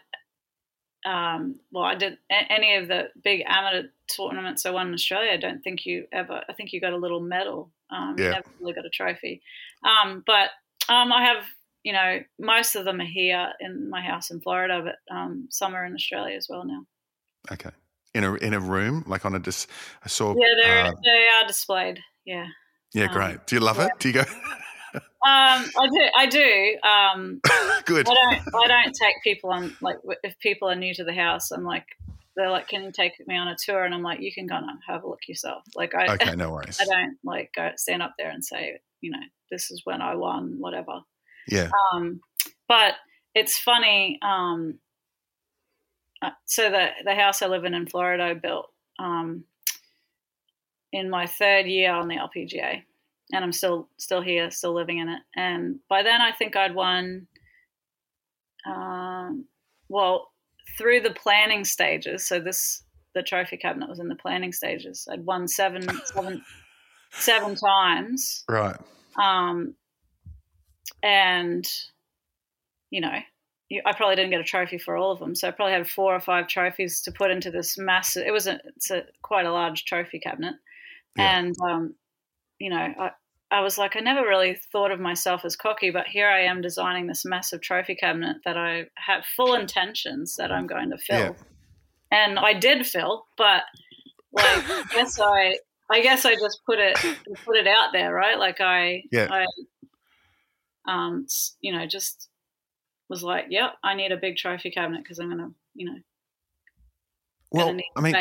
[1.04, 5.32] Um, well, I did any of the big amateur tournaments I won in Australia.
[5.32, 6.44] I don't think you ever.
[6.48, 7.72] I think you got a little medal.
[7.92, 8.32] Um, Yeah.
[8.32, 9.42] Never really got a trophy.
[9.84, 10.50] Um, but
[10.90, 11.44] um, I have,
[11.84, 15.76] you know, most of them are here in my house in Florida, but um, some
[15.76, 16.86] are in Australia as well now.
[17.52, 17.72] Okay.
[18.14, 19.68] In a in a room, like on a dis.
[20.04, 20.36] I saw.
[20.38, 22.00] Yeah, they're uh, they are displayed.
[22.26, 22.48] Yeah.
[22.94, 23.48] yeah, um, great.
[23.48, 23.90] Do you love it?
[24.00, 24.24] Do you go?
[25.24, 26.10] Um, I do.
[26.18, 26.78] I do.
[26.84, 27.42] Um,
[27.86, 28.10] Good.
[28.10, 28.56] I don't.
[28.56, 31.52] I don't take people on like if people are new to the house.
[31.52, 31.86] I'm like,
[32.36, 33.84] they're like, can you take me on a tour?
[33.84, 35.64] And I'm like, you can go and have a look yourself.
[35.76, 36.80] Like I, Okay, no worries.
[36.82, 40.16] I don't like go stand up there and say, you know, this is when I
[40.16, 41.02] won, whatever.
[41.48, 41.70] Yeah.
[41.94, 42.22] Um,
[42.68, 42.96] but
[43.36, 44.20] it's funny.
[44.22, 44.80] Um,
[46.22, 49.44] uh, so the the house I live in in Florida, I built um,
[50.94, 52.84] in my third year on the LPGA,
[53.34, 55.22] and I'm still still here, still living in it.
[55.36, 57.28] And by then, I think I'd won.
[58.66, 59.46] Um,
[59.90, 60.31] well,
[60.78, 62.26] through the planning stages.
[62.28, 65.08] So this the trophy cabinet was in the planning stages.
[65.12, 66.44] I'd won seven seven
[67.12, 68.78] seven times Right.
[69.22, 69.76] um,
[71.04, 71.68] and
[72.90, 73.18] you know
[73.70, 75.90] you, i probably didn't get a trophy for all of them so i probably had
[75.90, 79.46] four or five trophies to put into this massive it was a, it's a quite
[79.46, 80.56] a large trophy cabinet
[81.18, 81.40] Yeah.
[81.40, 81.96] and um,
[82.60, 83.12] you know I,
[83.52, 86.62] I was like i never really thought of myself as cocky but here i am
[86.62, 91.18] designing this massive trophy cabinet that i have full intentions that i'm going to fill
[91.20, 91.34] Yeah.
[92.12, 93.64] and i did fill but
[94.32, 95.58] like i guess i
[95.92, 96.96] i guess i just put it
[97.46, 99.28] put it out there right like i Yeah.
[99.30, 99.46] i
[100.88, 101.28] um
[101.60, 102.30] you know just
[103.10, 105.98] was like yep i need a big trophy cabinet because i'm gonna you know
[107.52, 108.16] Well, I mean,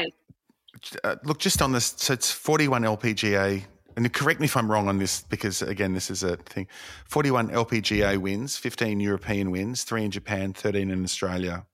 [1.04, 3.62] uh, look, just on this, so it's 41 LPGA,
[3.96, 6.68] and correct me if I'm wrong on this because, again, this is a thing
[7.06, 11.66] 41 LPGA wins, 15 European wins, three in Japan, 13 in Australia,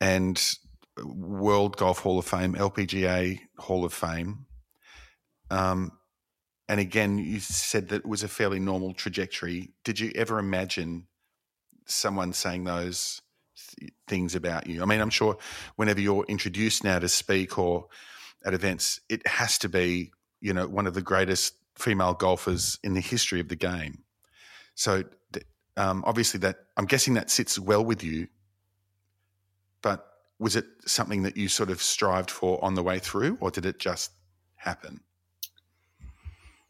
[0.00, 0.56] and
[1.04, 4.46] World Golf Hall of Fame, LPGA Hall of Fame.
[5.50, 5.92] Um,
[6.68, 9.72] and again, you said that it was a fairly normal trajectory.
[9.84, 11.06] Did you ever imagine
[11.86, 13.22] someone saying those
[13.78, 14.82] th- things about you?
[14.82, 15.38] I mean, I'm sure
[15.76, 17.86] whenever you're introduced now to speak or
[18.44, 22.94] at events, it has to be, you know, one of the greatest female golfers in
[22.94, 24.04] the history of the game.
[24.74, 25.04] So
[25.76, 28.28] um, obviously, that I'm guessing that sits well with you.
[29.80, 30.04] But
[30.38, 33.64] was it something that you sort of strived for on the way through, or did
[33.64, 34.10] it just
[34.56, 35.00] happen?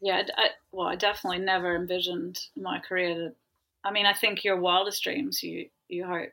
[0.01, 3.31] yeah I, well i definitely never envisioned my career to
[3.83, 6.29] i mean i think your wildest dreams you you hope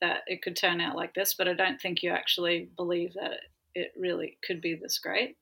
[0.00, 3.32] that it could turn out like this but i don't think you actually believe that
[3.32, 3.40] it,
[3.74, 5.36] it really could be this great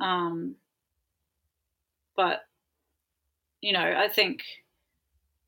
[0.00, 0.56] um
[2.16, 2.46] but
[3.60, 4.42] you know i think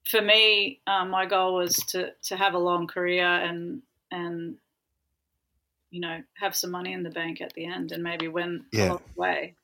[0.09, 4.59] for me um, my goal was to to have a long career and and
[5.91, 8.85] you know have some money in the bank at the end and maybe win Yeah.
[8.87, 9.57] along the way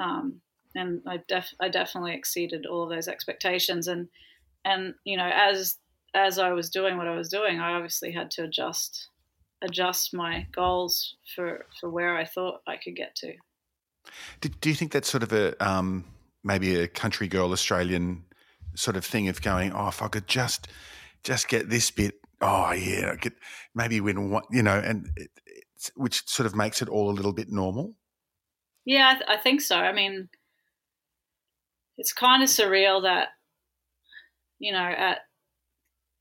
[0.00, 0.40] um,
[0.74, 4.08] and I, def- I definitely exceeded all of those expectations and
[4.64, 5.78] and you know as
[6.14, 9.08] as I was doing what I was doing I obviously had to adjust
[9.62, 13.34] adjust my goals for for where I thought I could get to
[14.40, 16.04] Do, do you think that's sort of a um,
[16.44, 18.24] maybe a country girl Australian
[18.74, 20.68] sort of thing of going, oh, if I could just
[21.22, 23.34] just get this bit, oh yeah, I could
[23.74, 25.30] maybe win one, you know, and it,
[25.96, 27.94] which sort of makes it all a little bit normal.
[28.84, 29.76] Yeah, I, th- I think so.
[29.76, 30.28] I mean,
[31.98, 33.28] it's kind of surreal that,
[34.58, 35.18] you know, at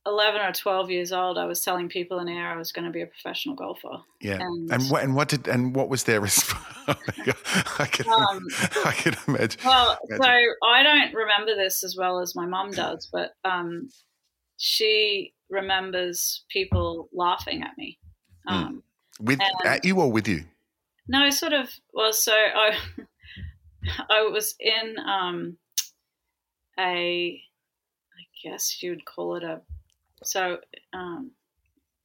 [0.05, 2.91] 11 or 12 years old, I was telling people in Ayr I was going to
[2.91, 3.97] be a professional golfer.
[4.21, 6.63] Yeah, And- and what and what did and what was their response?
[6.87, 8.45] I can Um,
[8.85, 9.59] I can imagine.
[9.65, 13.89] Well, so I don't remember this as well as my mum does, but um,
[14.57, 17.97] she remembers people laughing at me.
[18.47, 18.83] Um,
[19.19, 20.43] With and- at you or with you?
[21.07, 21.69] No, sort of.
[21.93, 22.77] Well, so I,
[24.09, 25.57] I was in um,
[26.79, 29.61] a, I guess you would call it a,
[30.25, 30.57] so
[30.93, 31.31] um,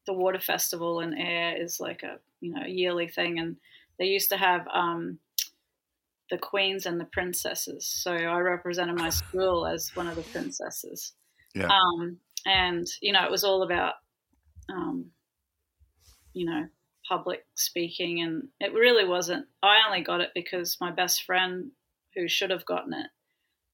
[0.06, 3.56] the water festival in Ayr is like a you know yearly thing, and
[3.98, 5.18] they used to have um,
[6.30, 7.87] the queens and the princesses.
[7.87, 11.12] So I represented my school as one of the princesses.
[11.54, 11.68] Yeah.
[11.68, 13.94] Um, and you know, it was all about,
[14.70, 15.06] um,
[16.33, 16.66] you know,
[17.09, 19.46] public speaking, and it really wasn't.
[19.62, 21.70] I only got it because my best friend,
[22.14, 23.06] who should have gotten it,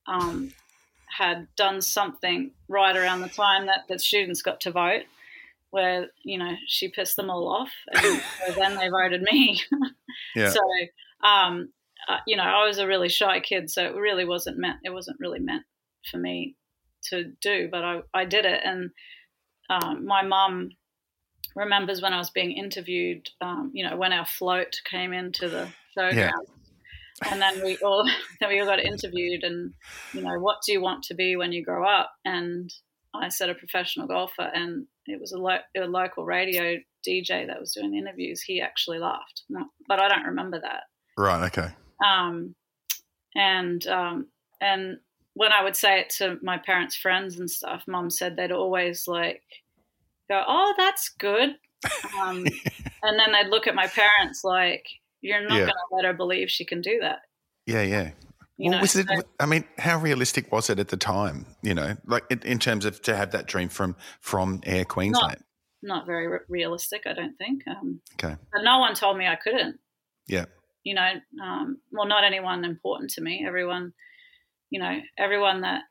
[0.07, 0.53] um,
[1.09, 5.05] had done something right around the time that the students got to vote,
[5.71, 9.61] where you know she pissed them all off, and so then they voted me.
[10.35, 10.49] Yeah.
[10.49, 10.61] So,
[11.27, 11.73] um,
[12.09, 14.79] uh, you know, I was a really shy kid, so it really wasn't meant.
[14.83, 15.65] It wasn't really meant
[16.11, 16.57] for me
[17.11, 18.61] to do, but I, I did it.
[18.65, 18.91] And
[19.69, 20.71] um, my mum
[21.55, 23.29] remembers when I was being interviewed.
[23.41, 26.33] Um, you know, when our float came into the showground.
[27.25, 28.09] And then we all
[28.41, 29.73] then we all got interviewed, and
[30.13, 32.13] you know, what do you want to be when you grow up?
[32.25, 32.73] And
[33.15, 36.77] I said a professional golfer, and it was a, lo- a local radio
[37.07, 38.43] DJ that was doing the interviews.
[38.43, 39.43] He actually laughed,
[39.89, 40.85] but I don't remember that.
[41.17, 41.47] Right.
[41.47, 41.69] Okay.
[42.05, 42.55] Um,
[43.35, 44.27] and um,
[44.61, 44.99] and
[45.35, 49.07] when I would say it to my parents' friends and stuff, Mum said they'd always
[49.07, 49.43] like
[50.29, 51.57] go, "Oh, that's good,"
[52.21, 52.45] um,
[53.03, 54.87] and then they'd look at my parents like,
[55.27, 55.67] "You're not Yeah.
[55.67, 57.21] going to let her believe she can do that."
[57.67, 57.83] Yeah.
[57.83, 58.11] Yeah.
[58.59, 59.07] You well, know, was it?
[59.07, 61.45] so- I mean, how realistic was it at the time?
[61.63, 65.43] You know, like in, terms of to have that dream from from Ayr Queensland.
[65.83, 67.63] not very re- realistic, I don't think.
[67.69, 68.35] Um, Okay.
[68.53, 69.79] but no one told me I couldn't.
[70.27, 70.47] Yeah.
[70.85, 71.13] You know,
[71.43, 73.45] um, well, not anyone important to me.
[73.47, 73.93] Everyone,
[74.71, 75.83] you know, everyone that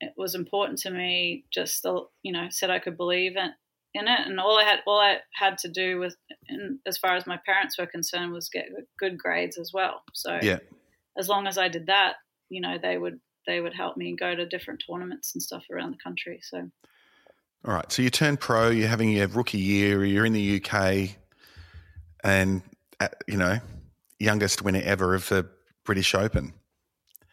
[0.00, 1.84] it was important to me just,
[2.22, 3.50] you know, said I could believe in,
[3.94, 4.20] in it.
[4.26, 6.16] And all I had, all I had to do with,
[6.48, 8.66] in, as far as my parents were concerned, was get
[8.98, 10.02] good grades as well.
[10.12, 10.58] So Yeah.
[11.18, 12.14] as long as I did that,
[12.48, 15.90] you know, they would they would help me go to different tournaments and stuff around
[15.92, 16.40] the country.
[16.42, 16.70] So
[17.66, 17.90] All right.
[17.92, 18.70] So you turn pro.
[18.70, 20.04] You're having your rookie year.
[20.04, 21.16] You're in the UK,
[22.22, 22.62] and
[23.00, 23.58] uh, you know,
[24.18, 25.48] youngest winner ever of the
[25.84, 26.54] British Open.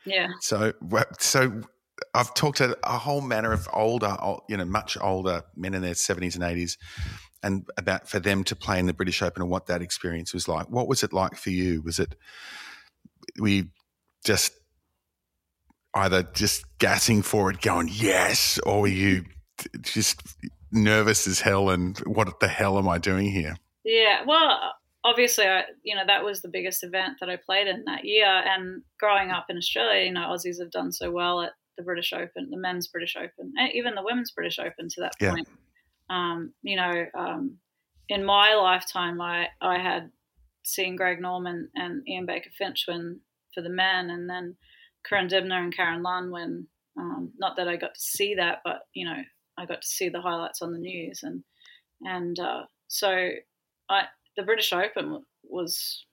[0.06, 0.74] yeah, So,
[1.20, 1.62] so
[2.14, 4.16] I've talked to a whole manner of older,
[4.50, 6.78] you know, much older men in their seventies and eighties,
[7.42, 10.48] and about for them to play in the British Open and what that experience was
[10.48, 10.70] like.
[10.70, 11.82] What was it like for you?
[11.82, 12.16] Was it
[13.40, 13.70] we
[14.26, 14.54] just
[15.94, 19.26] either just gassing for it, going yes, or were you
[19.82, 20.22] just
[20.72, 23.56] nervous as hell and what the hell am I doing here?
[23.84, 27.84] Yeah, well, obviously, I, you know, that was the biggest event that I played in
[27.86, 28.28] that year.
[28.28, 32.14] And growing up in Australia, you know, Aussies have done so well at the British
[32.14, 35.32] Open, the men's British Open, and even the women's British Open to that Yeah.
[35.32, 35.48] point.
[36.10, 37.60] Um, you know, um,
[38.10, 40.12] in my lifetime, I, I had
[40.64, 43.22] seen Greg Norman and Ian Baker Finch win
[43.54, 44.58] for the men, and then
[45.04, 46.68] Corinne Dibnah and Karen Lunn win.
[46.98, 49.24] Um, not that I got to see that, but you know,
[49.58, 51.44] I got to see the highlights on the news, and
[52.02, 53.30] and uh, so
[53.90, 54.04] I
[54.36, 56.06] the British Open was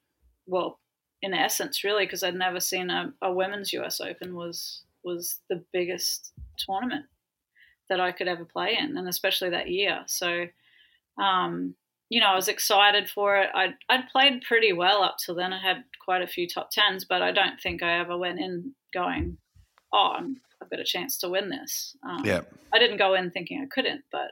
[0.46, 0.80] well,
[1.22, 5.64] in essence, really, because I'd never seen a, a women's US Open was was the
[5.72, 7.06] biggest tournament
[7.88, 10.02] that I could ever play in, and especially that year.
[10.06, 10.44] So,
[11.20, 11.74] um,
[12.10, 13.48] you know, I was excited for it.
[13.54, 15.52] I'd, I'd played pretty well up till then.
[15.52, 18.74] I had quite a few top tens, but I don't think I ever went in
[18.92, 19.38] going,
[19.92, 22.42] "Oh, I'm, I've got a chance to win this." Um, Yeah,
[22.74, 24.30] I didn't go in thinking I couldn't, but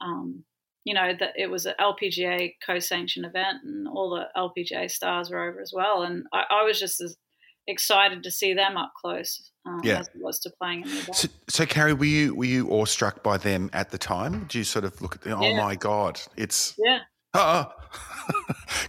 [0.00, 0.44] um,
[0.84, 5.48] you know that it was an LPGA co-sanctioned event, and all the LPGA stars were
[5.48, 7.16] over as well, and I, I was just as
[7.68, 10.00] excited to see them up close um, Yeah.
[10.00, 11.14] as it was to playing in the.
[11.14, 14.40] So, so Karrie, were you were you awestruck by them at the time?
[14.44, 17.00] Did you sort of look at the, oh my god, it's yeah,
[17.34, 17.66] oh,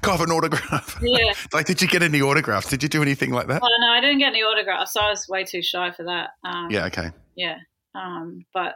[0.01, 0.97] can I have an autograph?
[1.01, 1.33] yeah.
[1.53, 2.69] like, did you get any autographs?
[2.69, 3.61] Did you do anything like that?
[3.61, 4.95] Well, no, I didn't get any autographs.
[4.95, 6.29] I was way too shy for that.
[6.43, 7.11] Um, Yeah, okay.
[7.35, 7.57] yeah.
[7.95, 8.75] Um, but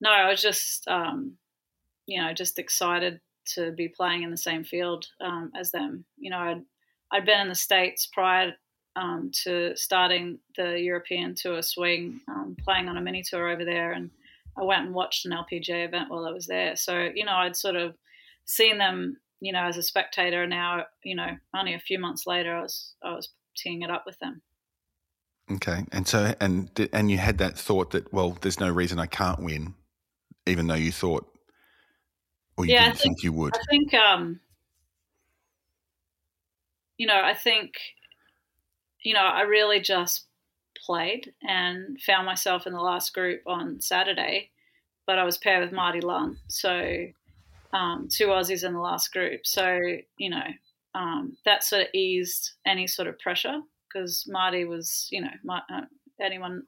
[0.00, 1.34] no, I was just, um,
[2.06, 3.20] you know, just excited
[3.54, 6.04] to be playing in the same field um, as them.
[6.16, 6.62] You know, I'd
[7.12, 8.52] I'd been in the states prior
[8.96, 13.92] um, to starting the European Tour swing, um, playing on a mini tour over there,
[13.92, 14.10] and
[14.56, 16.76] I went and watched an LPGA event while I was there.
[16.76, 17.94] So you know, I'd sort of
[18.44, 20.42] seen them, you know, as a spectator.
[20.42, 23.90] And now, you know, only a few months later, I was I was teeing it
[23.90, 24.42] up with them.
[25.52, 29.06] Okay, and so and and you had that thought that well, there's no reason I
[29.06, 29.74] can't win,
[30.46, 31.26] even though you thought,
[32.56, 33.56] or you yeah, didn't think, you would.
[33.56, 34.40] I think, um,
[36.98, 37.74] you know, I think,
[39.02, 40.26] you know, I really just
[40.76, 44.50] played and found myself in the last group on Saturday,
[45.06, 47.06] but I was paired with Marty Lunn, so
[47.72, 49.46] um, two Aussies in the last group.
[49.46, 49.78] So
[50.18, 50.44] you know,
[50.94, 53.60] um, that sort of eased any sort of pressure
[53.92, 55.82] because Marty was, you know, my, uh,
[56.20, 56.62] anyone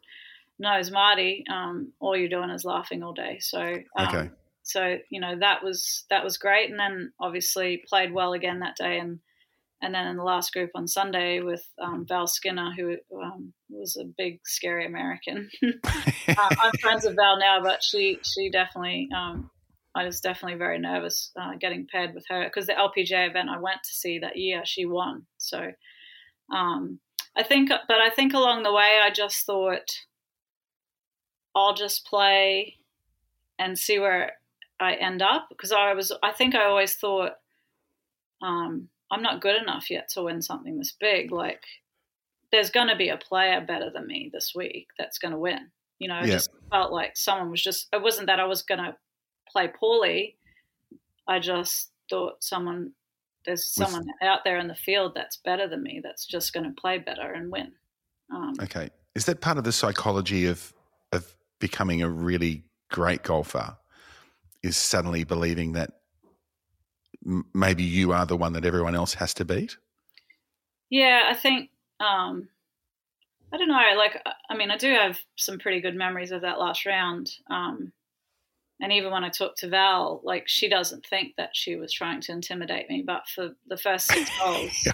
[0.58, 1.44] knows Marty.
[1.50, 3.38] Um, all you're doing is laughing all day.
[3.40, 3.60] So
[3.96, 4.30] um, Okay.
[4.62, 8.76] so you know that was that was great and then obviously played well again that
[8.76, 9.18] day and
[9.82, 13.96] and then in the last group on sunday with um, val skinner who um, was
[13.96, 15.48] a big scary american.
[16.28, 19.50] Uh, i'm friends with val now but she she definitely um,
[19.94, 23.58] i was definitely very nervous uh, getting paired with her because the lpga event i
[23.58, 25.26] went to see that year she won.
[25.38, 25.72] So
[26.52, 27.00] um,
[27.36, 29.90] i think but i think along the way i just thought
[31.56, 32.76] i'll just play
[33.58, 34.32] and see where
[34.82, 37.32] I end up because I was I think I always thought
[38.42, 41.30] um, I'm not good enough yet to win something this big.
[41.30, 41.62] Like
[42.50, 45.70] there's going to be a player better than me this week that's going to win.
[45.98, 46.36] You know, I Yeah.
[46.36, 47.88] just felt like someone was just.
[47.92, 48.96] It wasn't that I was going to
[49.50, 50.36] play poorly.
[51.28, 52.92] I just thought someone
[53.44, 56.64] there's someone With, out there in the field that's better than me that's just going
[56.64, 57.72] to play better and win.
[58.32, 60.72] Um, okay, is that part of the psychology of
[61.12, 63.76] of becoming a really great golfer?
[64.62, 65.90] Is suddenly believing that
[67.54, 69.76] maybe you are the one that everyone else has to beat?
[70.90, 71.70] Yeah, I think
[72.00, 72.48] um,
[73.52, 73.94] I don't know.
[73.96, 77.30] Like, I mean, I do have some pretty good memories of that last round.
[77.50, 77.92] Um,
[78.80, 82.20] and even when I talked to Val, like she doesn't think that she was trying
[82.22, 84.92] to intimidate me, but for the first six holes, yeah.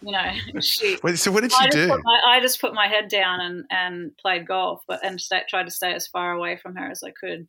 [0.00, 0.96] you know, she.
[1.02, 1.88] Wait, so what did she do?
[1.88, 5.64] My, I just put my head down and, and played golf, but and stay, tried
[5.64, 7.48] to stay as far away from her as I could.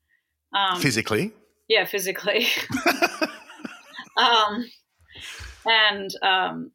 [0.54, 1.32] Um, physically.
[1.68, 2.48] Yeah, physically.
[4.18, 4.66] um,
[5.66, 6.72] and um,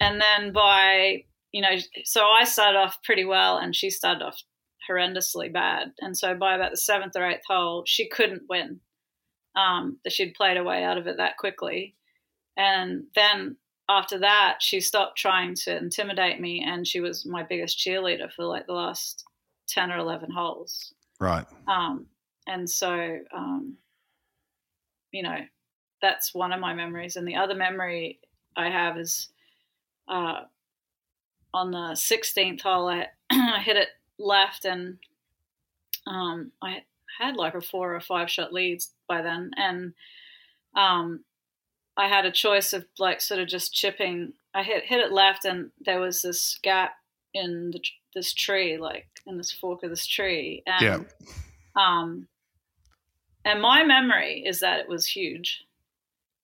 [0.00, 4.42] and then by you know, so I started off pretty well, and she started off
[4.90, 5.92] horrendously bad.
[6.00, 8.80] And so by about the seventh or eighth hole, she couldn't win.
[9.56, 11.94] Um, that she'd played her way out of it that quickly.
[12.56, 13.56] And then
[13.88, 18.44] after that, she stopped trying to intimidate me, and she was my biggest cheerleader for
[18.44, 19.22] like the last
[19.68, 20.92] ten or eleven holes.
[21.20, 21.46] Right.
[21.68, 22.06] Um,
[22.48, 23.76] and so, um,
[25.12, 25.38] you know,
[26.04, 27.16] that's one of my memories.
[27.16, 28.20] And the other memory
[28.54, 29.28] I have is
[30.06, 30.42] uh,
[31.54, 33.88] on the 16th hole, I, I hit it
[34.18, 34.98] left, and
[36.06, 36.82] um, I
[37.18, 39.94] had like a four or five shot leads by then, and
[40.76, 41.24] um,
[41.96, 44.34] I had a choice of like sort of just chipping.
[44.52, 46.92] I hit hit it left, and there was this gap
[47.32, 47.80] in the,
[48.14, 50.98] this tree, like in this fork of this tree, and yeah.
[51.76, 52.28] um,
[53.42, 55.64] and my memory is that it was huge,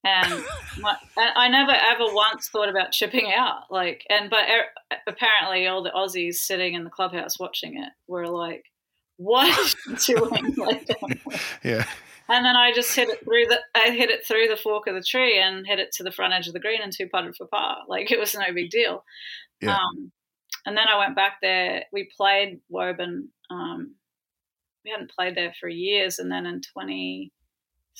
[0.04, 0.44] and
[0.80, 3.70] my, I never ever once thought about chipping out.
[3.70, 8.28] Like, and but er, apparently all the Aussies sitting in the clubhouse watching it were
[8.28, 8.64] like,
[9.16, 9.74] "What
[10.06, 10.88] doing?" like,
[11.62, 11.84] yeah.
[12.28, 14.94] And then I just hit it through the I hit it through the fork of
[14.94, 17.34] the tree and hit it to the front edge of the green and two putted
[17.36, 17.78] for par.
[17.88, 19.04] Like it was no big deal.
[19.60, 19.74] Yeah.
[19.74, 20.12] Um,
[20.66, 21.84] and then I went back there.
[21.92, 23.28] We played Woburn.
[23.50, 23.94] Um,
[24.84, 27.32] we hadn't played there for years, and then in twenty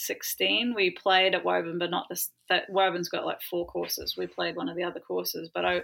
[0.00, 2.30] 16 we played at Woburn, but not this.
[2.48, 4.16] That Woburn's got like four courses.
[4.16, 5.76] We played one of the other courses, but I,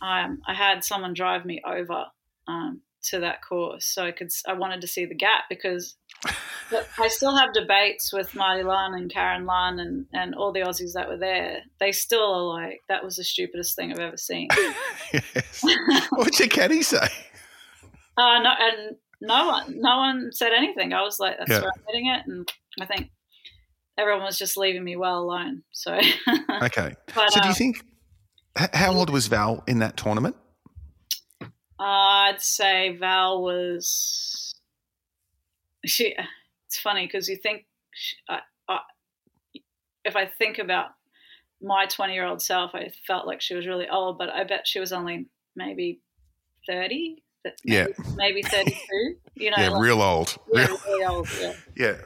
[0.00, 2.06] um, I had someone drive me over
[2.48, 4.30] um, to that course, so I could.
[4.46, 5.96] I wanted to see the gap because
[6.98, 10.94] I still have debates with Marty Lunn and Karen Lunn and and all the Aussies
[10.94, 11.58] that were there.
[11.78, 14.48] They still are like, that was the stupidest thing I've ever seen.
[15.12, 15.64] yes.
[16.10, 17.06] What'd your caddy say?
[18.16, 20.92] Uh, no, and no one, no one said anything.
[20.92, 21.60] I was like, that's yeah.
[21.60, 23.10] where I'm hitting it, and I think
[23.98, 25.62] everyone was just leaving me well alone.
[25.72, 25.98] So
[26.62, 26.94] okay.
[27.14, 27.84] But, so do you uh, think
[28.56, 30.36] how old was Val in that tournament?
[31.78, 34.54] I'd say Val was.
[35.84, 36.14] She.
[36.66, 38.78] It's funny because you think, she, I, I,
[40.04, 40.86] if I think about
[41.60, 44.92] my twenty-year-old self, I felt like she was really old, but I bet she was
[44.92, 45.26] only
[45.56, 46.00] maybe
[46.66, 47.22] thirty.
[47.44, 47.86] Maybe, yeah,
[48.16, 49.16] maybe thirty-two.
[49.34, 50.36] You know, yeah, like, real old.
[50.52, 51.28] Yeah, real, old.
[51.40, 51.52] Yeah.
[51.76, 51.96] yeah.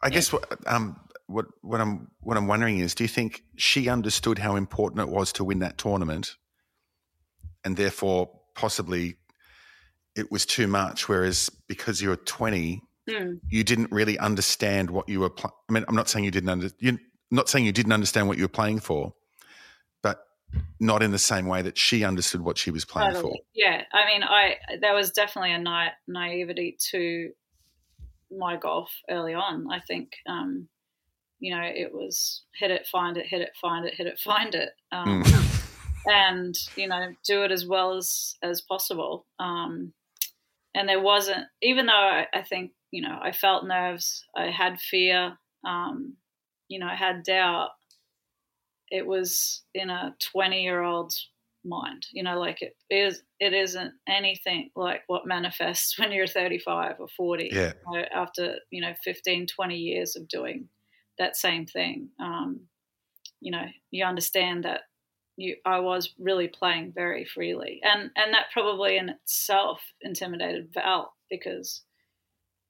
[0.00, 0.14] I yeah.
[0.14, 0.98] guess what um,
[1.28, 5.08] what what I'm what I'm wondering is, do you think she understood how important it
[5.08, 6.34] was to win that tournament,
[7.64, 9.16] and therefore possibly
[10.16, 11.08] it was too much?
[11.08, 13.40] Whereas because you're 20, mm.
[13.50, 15.30] you didn't really understand what you were.
[15.30, 16.70] Pl- I mean, I'm not saying you didn't under.
[16.80, 16.98] You're
[17.30, 19.12] not saying you didn't understand what you were playing for,
[20.02, 20.24] but
[20.80, 23.34] not in the same way that she understood what she was playing totally.
[23.34, 23.38] for.
[23.54, 27.32] Yeah, I mean, I there was definitely a na- naivety to
[28.30, 29.70] my golf early on.
[29.70, 30.12] I think.
[30.26, 30.68] Um,
[31.40, 34.54] you know, it was hit it, find it, hit it, find it, hit it, find
[34.54, 35.72] it, um, mm.
[36.06, 39.26] and you know, do it as well as as possible.
[39.38, 39.92] Um,
[40.74, 44.80] and there wasn't, even though I, I, think you know, I felt nerves, I had
[44.80, 45.36] fear,
[45.66, 46.14] um,
[46.68, 47.70] you know, I had doubt.
[48.90, 51.12] It was in a twenty-year-old
[51.64, 53.22] mind, you know, like it is.
[53.38, 57.50] It isn't anything like what manifests when you're 35 or 40.
[57.52, 57.72] Yeah.
[57.92, 60.68] You know, after you know 15, 20 years of doing
[61.18, 62.08] that same thing.
[62.20, 62.60] Um,
[63.40, 64.82] you know, you understand that
[65.36, 71.14] you I was really playing very freely, and and that probably in itself intimidated Val
[71.30, 71.82] because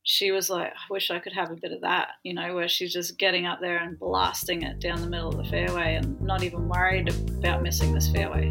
[0.09, 2.67] she was like, I wish I could have a bit of that, you know, where
[2.67, 6.19] she's just getting up there and blasting it down the middle of the fairway and
[6.23, 8.51] not even worried about missing this fairway.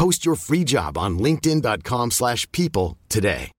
[0.00, 3.52] Post your free job on linkedin.com/people slash people today.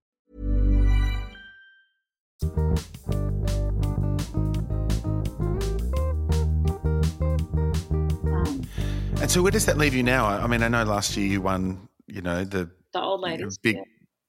[9.22, 10.26] And so, where does that leave you now?
[10.26, 13.26] I I mean, I know last year you won, you know, the The old you
[13.28, 13.58] know, ladies.
[13.58, 13.76] big,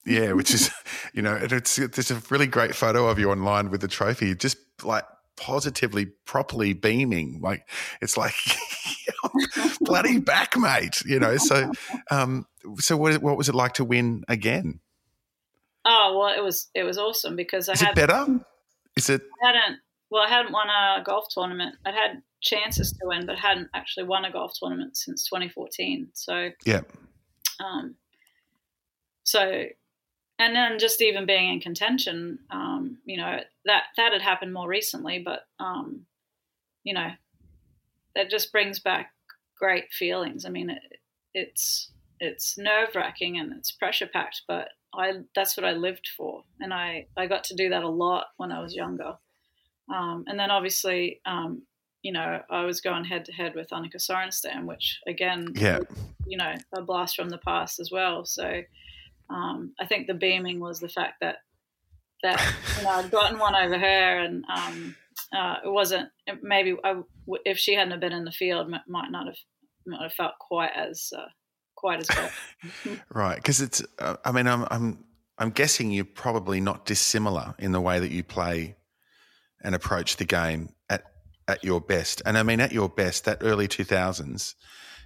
[0.06, 0.20] yeah.
[0.20, 0.70] yeah, which is,
[1.16, 4.36] you know, and it's there's a really great photo of you online with the trophy,
[4.36, 5.06] just like
[5.36, 7.68] positively, properly beaming, like
[8.02, 8.36] it's like
[9.82, 11.02] bloody back, mate.
[11.06, 11.72] You know, so,
[12.12, 12.46] um,
[12.80, 14.80] so what what was it like to win again?
[15.86, 18.40] Oh well, it was it was awesome because I Is had it better?
[18.96, 19.22] Is it?
[19.44, 21.76] I hadn't well I hadn't won a golf tournament.
[21.86, 26.10] I'd had chances to win, but hadn't actually won a golf tournament since 2014.
[26.14, 26.82] So Yeah,
[27.60, 27.96] um,
[29.24, 29.66] so
[30.40, 34.68] and then just even being in contention, um, you know that that had happened more
[34.68, 36.06] recently, but um,
[36.84, 37.10] you know
[38.16, 39.13] that just brings back
[39.64, 40.46] great feelings.
[40.46, 40.82] I mean, it,
[41.34, 46.44] it's it's nerve wracking and it's pressure packed, but I that's what I lived for,
[46.60, 49.14] and I I got to do that a lot when I was younger,
[49.94, 51.22] um, and then obviously.
[51.26, 51.64] Um,
[52.06, 55.80] you know, I was going head to head with Annika Sorenstam, which again, yeah,
[56.28, 58.26] you know, a blast from the past as well.
[58.26, 58.62] So
[59.30, 61.38] um, I think the beaming was the fact that
[62.22, 62.42] that
[62.78, 64.96] you know I'd gotten one over her, and um,
[65.32, 66.10] uh, it wasn't
[66.42, 67.02] maybe I,
[67.46, 69.38] if she hadn't have been in the field, might not have
[69.86, 71.26] might have felt quite as uh,
[71.76, 72.98] quite as well.
[73.14, 73.36] right.
[73.36, 73.84] Because it's.
[74.00, 75.04] Uh, I mean, I'm I'm
[75.38, 78.76] I'm guessing you're probably not dissimilar in the way that you play
[79.64, 81.04] and approach the game at
[81.48, 82.22] at your best.
[82.26, 84.56] And I mean, at your best, that early 2000s,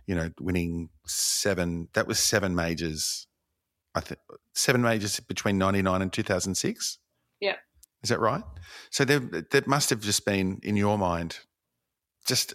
[0.05, 3.27] you know, winning seven, that was seven majors,
[3.95, 4.19] I think,
[4.53, 6.99] seven majors between 99 and 2006.
[7.39, 7.55] Yeah.
[8.03, 8.43] Is that right?
[8.91, 11.39] So there, there must have just been, in your mind,
[12.25, 12.53] just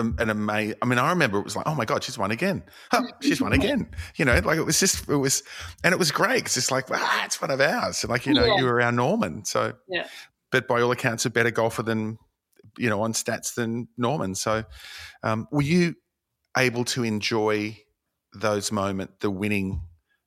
[0.00, 0.76] an amazing.
[0.82, 2.62] I mean, I remember it was like, oh my God, she's won again.
[2.92, 3.88] Oh, she's won again.
[4.16, 5.42] You know, like it was just, it was,
[5.84, 6.44] and it was great.
[6.44, 8.02] It's just like, ah, it's one of ours.
[8.02, 8.56] And like, you know, Yeah.
[8.58, 9.44] you were our Norman.
[9.44, 10.06] So, Yeah.
[10.50, 12.18] but by all accounts, a better golfer than,
[12.78, 14.34] you know, on stats than Norman.
[14.34, 14.64] So,
[15.22, 15.94] um, were you
[16.56, 17.76] able to enjoy
[18.34, 19.82] those moments, the winning,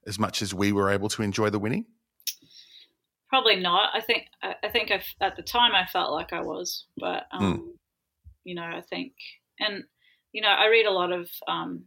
[0.05, 1.86] as much as we were able to enjoy the winning?
[3.30, 3.89] Probably not.
[3.95, 7.74] I think I, think I at the time I felt like I was, but um,
[8.43, 9.13] you know, I think,
[9.60, 9.86] and
[10.32, 11.86] you know, I read a lot of um,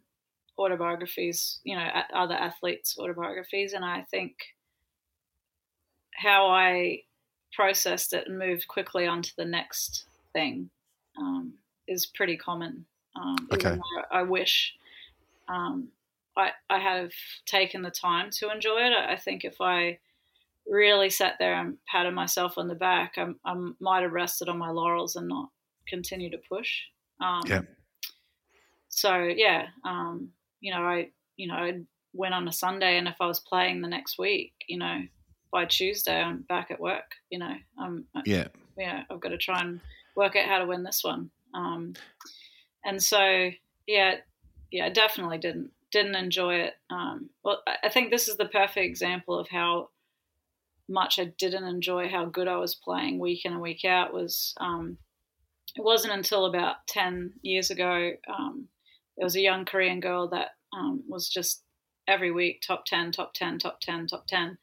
[0.58, 4.36] autobiographies, you know, other athletes' autobiographies, and I think
[6.14, 7.02] how I
[7.52, 10.70] processed it and moved quickly on to the next thing
[11.18, 11.54] um,
[11.86, 12.86] is pretty common.
[13.14, 13.80] Um, even Okay.
[14.10, 14.74] I wish
[15.48, 15.92] um,
[16.36, 17.12] I, I have
[17.46, 18.92] taken the time to enjoy it.
[18.92, 20.00] I I think if I
[20.66, 24.58] really sat there and patted myself on the back, I, I might have rested on
[24.58, 25.50] my laurels and not
[25.88, 26.84] continue to push.
[27.20, 27.62] Um, Yeah.
[28.88, 31.80] So yeah, um, you know, I you know I
[32.12, 35.02] went on a Sunday, and if I was playing the next week, you know,
[35.50, 37.14] by Tuesday I'm back at work.
[37.30, 38.48] You know, I'm Yeah.
[38.76, 39.80] yeah, I've got to try and
[40.14, 41.30] work out how to win this one.
[41.54, 41.94] Um,
[42.84, 43.50] and so,
[43.86, 44.16] yeah,
[44.70, 46.74] yeah, I definitely didn't didn't enjoy it.
[46.90, 49.90] Um, well, I- I think this is the perfect example of how
[50.88, 54.12] much I didn't enjoy how good I was playing week in and week out.
[54.12, 54.98] Was um,
[55.76, 58.68] it wasn't until about ten years ago um,
[59.16, 61.62] there was a young Korean girl that um, was just
[62.08, 64.58] every week top ten, top ten, top ten, top ten,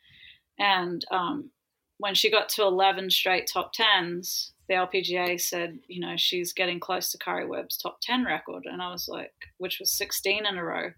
[0.60, 1.50] and um,
[1.98, 6.80] when she got to 11 straight top tens, the LPGA said, you know, she's getting
[6.80, 8.66] close to Karrie Webb's top 10 record.
[8.66, 10.92] And I was like, which was 16 in a row.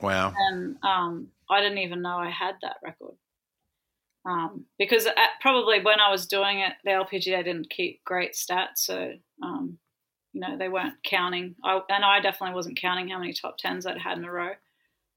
[0.00, 0.32] Wow.
[0.36, 3.14] And um, I didn't even know I had that record.
[4.28, 8.78] Um, because at, probably when I was doing it, the LPGA didn't keep great stats.
[8.78, 9.12] So,
[9.42, 9.78] um,
[10.34, 11.54] you know, they weren't counting.
[11.64, 14.50] I, and I definitely wasn't counting how many top tens I'd had in a row.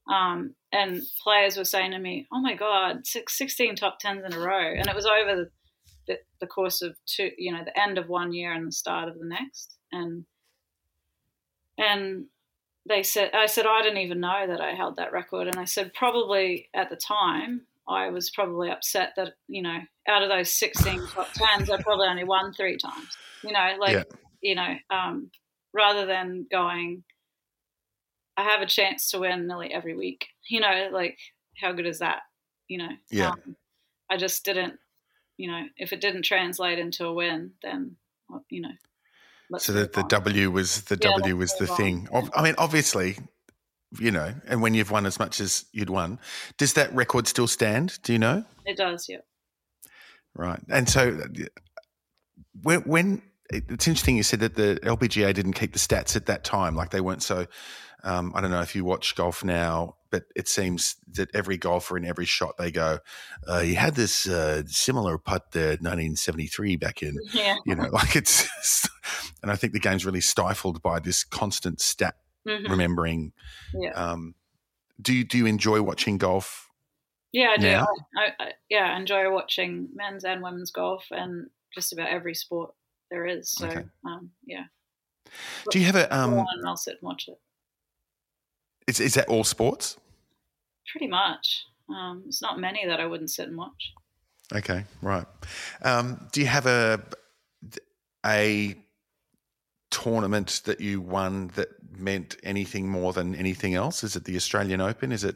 [0.10, 4.34] Um, and players were saying to me, "Oh my God, six, 16 top tens in
[4.34, 5.52] a row," and it was over the,
[6.08, 9.10] the, the course of two, you know, the end of one year and the start
[9.10, 10.26] of the next, and
[11.78, 12.26] and
[12.90, 15.66] they said, I said I didn't even know that I held that record, and I
[15.66, 20.52] said probably at the time I was probably upset that you know out of those
[20.54, 23.08] 16 top tens, I probably only won three times,
[23.44, 24.04] you know, like Yeah.
[24.42, 25.30] you know, um,
[25.74, 27.04] rather than going,
[28.38, 30.28] I have a chance to win nearly every week.
[30.50, 31.18] You know, like
[31.60, 32.22] how good is that?
[32.68, 33.30] You know, Yeah.
[33.32, 33.56] Um,
[34.10, 34.80] I just didn't.
[35.38, 37.96] You know, if it didn't translate into a win, then
[38.50, 38.74] you know.
[39.58, 40.04] So the, the.
[40.04, 41.78] W was the Yeah, W was the on.
[41.78, 42.08] thing.
[42.36, 43.18] I mean, obviously,
[44.00, 46.20] you know, and when you've won as much as you'd won,
[46.58, 48.00] does that record still stand?
[48.04, 48.46] Do you know?
[48.66, 49.18] It does, yeah.
[50.34, 50.62] Right.
[50.70, 51.20] And so
[52.62, 53.22] when, when
[53.52, 56.92] it's interesting you said that the LPGA didn't keep the stats at that time, like
[56.92, 57.48] they weren't so.
[58.04, 61.98] Um, I don't know if you watch golf now, but it seems that every golfer
[61.98, 62.98] in every shot they go,
[63.48, 67.58] uh, "You had this uh, similar putt there, 1973 back in." Yeah.
[67.66, 68.90] You know, like it's,
[69.44, 72.16] and I think the game's really stifled by this constant stat
[72.48, 72.70] Mhm.
[72.70, 73.34] remembering.
[73.74, 73.92] Yeah.
[73.92, 74.36] Um,
[75.02, 76.70] do you do you enjoy watching golf?
[77.34, 77.70] Yeah, I do.
[77.70, 77.86] I,
[78.40, 82.74] I, yeah, I enjoy watching men's and women's golf and just about every sport
[83.10, 83.52] there is.
[83.52, 83.86] So, Okay.
[84.06, 84.66] um, yeah.
[85.70, 86.34] Do you have a um?
[86.34, 87.40] And I'll sit and watch it.
[88.88, 89.98] Is, is that all sports?
[90.92, 91.64] Pretty much.
[91.90, 93.94] Um, it's not many that I wouldn't sit and watch.
[94.54, 95.26] Okay, right.
[95.84, 97.02] Um, do you have a
[98.26, 98.76] a
[99.92, 104.04] tournament that you won that meant anything more than anything else?
[104.04, 105.12] Is it the Australian Open?
[105.12, 105.36] Is it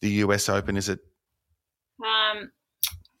[0.00, 0.76] the US Open?
[0.76, 1.00] Is it
[2.04, 2.50] Um,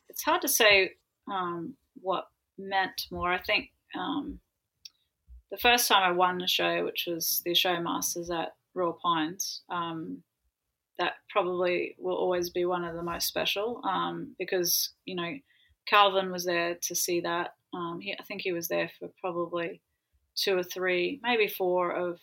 [0.08, 0.92] it's hard to say
[1.30, 2.26] um, what
[2.58, 3.32] meant more.
[3.32, 4.40] I think um,
[5.50, 9.62] the first time I won a show, which was the Show Masters at Royal Pines,
[9.70, 10.22] um,
[10.98, 15.34] that probably will always be one of the most special um, because you know
[15.86, 17.54] Kelvin was there to see that.
[17.74, 19.82] Um, he, I think he was there for probably
[20.36, 22.20] two or three, maybe four of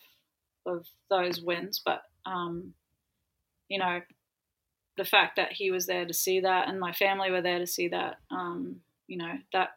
[0.66, 2.72] of those wins, but um,
[3.68, 4.00] you know
[4.96, 7.66] the fact that he was there to see that and my family were there to
[7.66, 9.70] see that um, you know that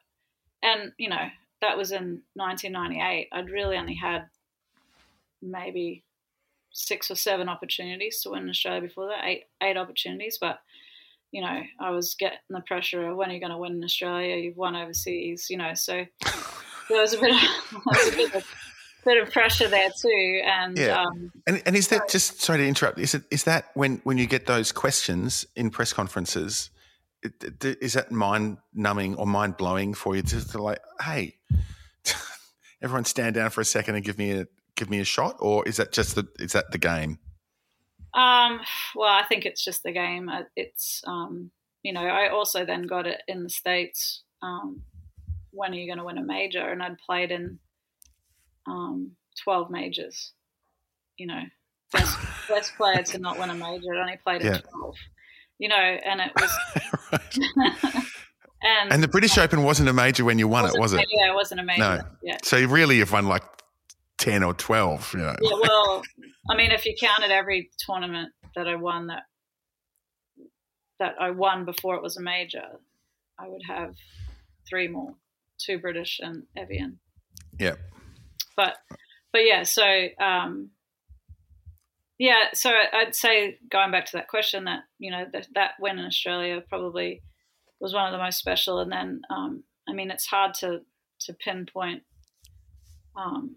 [0.64, 1.28] and you know
[1.62, 4.28] that was in 1998 i'd really only had
[5.42, 6.04] maybe
[6.72, 10.60] six or seven opportunities to win australia before that eight eight opportunities but
[11.32, 13.84] you know i was getting the pressure of when are you going to win in
[13.84, 14.36] australia?
[14.36, 16.06] You've won overseas you know so
[16.90, 18.46] there was a bit of, a bit of,
[19.06, 21.02] bit of pressure there too and Yeah.
[21.04, 23.00] um, and, and is that just sorry to interrupt?
[23.00, 26.70] Is it is that when when you get those questions in press conferences?
[27.62, 30.22] Is that mind numbing or mind blowing for you?
[30.22, 31.36] Just to like, hey,
[32.82, 35.68] everyone stand down for a second and give me a give me a shot, or
[35.68, 37.18] is that just the is that the game?
[38.14, 38.62] Um,
[38.96, 40.30] well, I think it's just the game.
[40.30, 41.52] Uh, It's, um,
[41.84, 44.24] you know, I also then got it in the States.
[44.42, 44.82] Um,
[45.52, 46.68] when are you going to win a major?
[46.70, 47.60] And I'd played in
[48.68, 49.12] um,
[49.44, 50.34] 12 majors,
[51.18, 51.42] you know,
[51.92, 52.18] best,
[52.50, 53.94] best player to not win a major.
[53.96, 54.58] I'd only played in Yeah.
[54.60, 54.96] 12,
[55.60, 56.52] you know, and it was,
[58.62, 61.08] and, And the British Open wasn't a major when you won it, wasn't- it?
[61.12, 61.80] Yeah, it wasn't a major.
[61.82, 62.02] No.
[62.24, 62.38] Yeah.
[62.44, 63.44] So you really have won like
[64.18, 65.12] ten or twelve.
[65.14, 65.36] You know.
[65.42, 66.04] Yeah, well,
[66.50, 69.24] I mean, if you counted every tournament that I won that
[71.00, 72.64] that I won before it was a major,
[73.40, 73.94] I would have
[74.68, 75.14] three more,
[75.58, 77.00] two British and Evian.
[77.60, 77.76] Yeah.
[78.56, 78.78] But
[79.32, 80.72] but yeah, so um,
[82.18, 86.00] yeah, so I'd say going back to that question that you know that that win
[86.00, 87.22] in Australia probably
[87.80, 90.82] was one of the most special, and then um, I mean it's hard to
[91.22, 92.04] to pinpoint.
[93.16, 93.56] Um,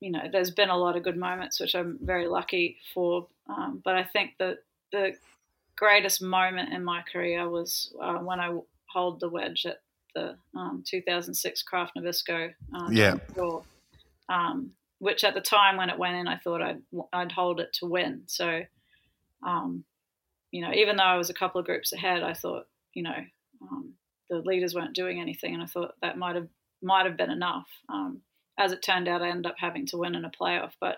[0.00, 3.26] you know, there's been a lot of good moments, which I'm very lucky for.
[3.48, 4.58] Um, but I think that
[4.92, 5.14] the
[5.76, 8.56] greatest moment in my career was uh, when I
[8.92, 9.80] holed the wedge at
[10.18, 13.14] the um, 2006 Kraft Nabisco um, Yeah.
[13.34, 13.64] tour,
[14.28, 17.72] um, which at the time when it went in, I thought I'd I'd holed it
[17.74, 18.22] to win.
[18.26, 18.62] So,
[19.46, 19.84] um,
[20.50, 23.20] you know, even though I was a couple of groups ahead, I thought, you know,
[23.62, 23.94] um,
[24.30, 26.48] the leaders weren't doing anything, and I thought that might have
[26.82, 27.68] might have been enough.
[27.88, 28.22] Um,
[28.58, 30.96] as it turned out, I ended up having to win in a playoff, but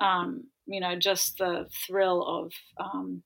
[0.00, 3.22] um, you know, just the thrill of um,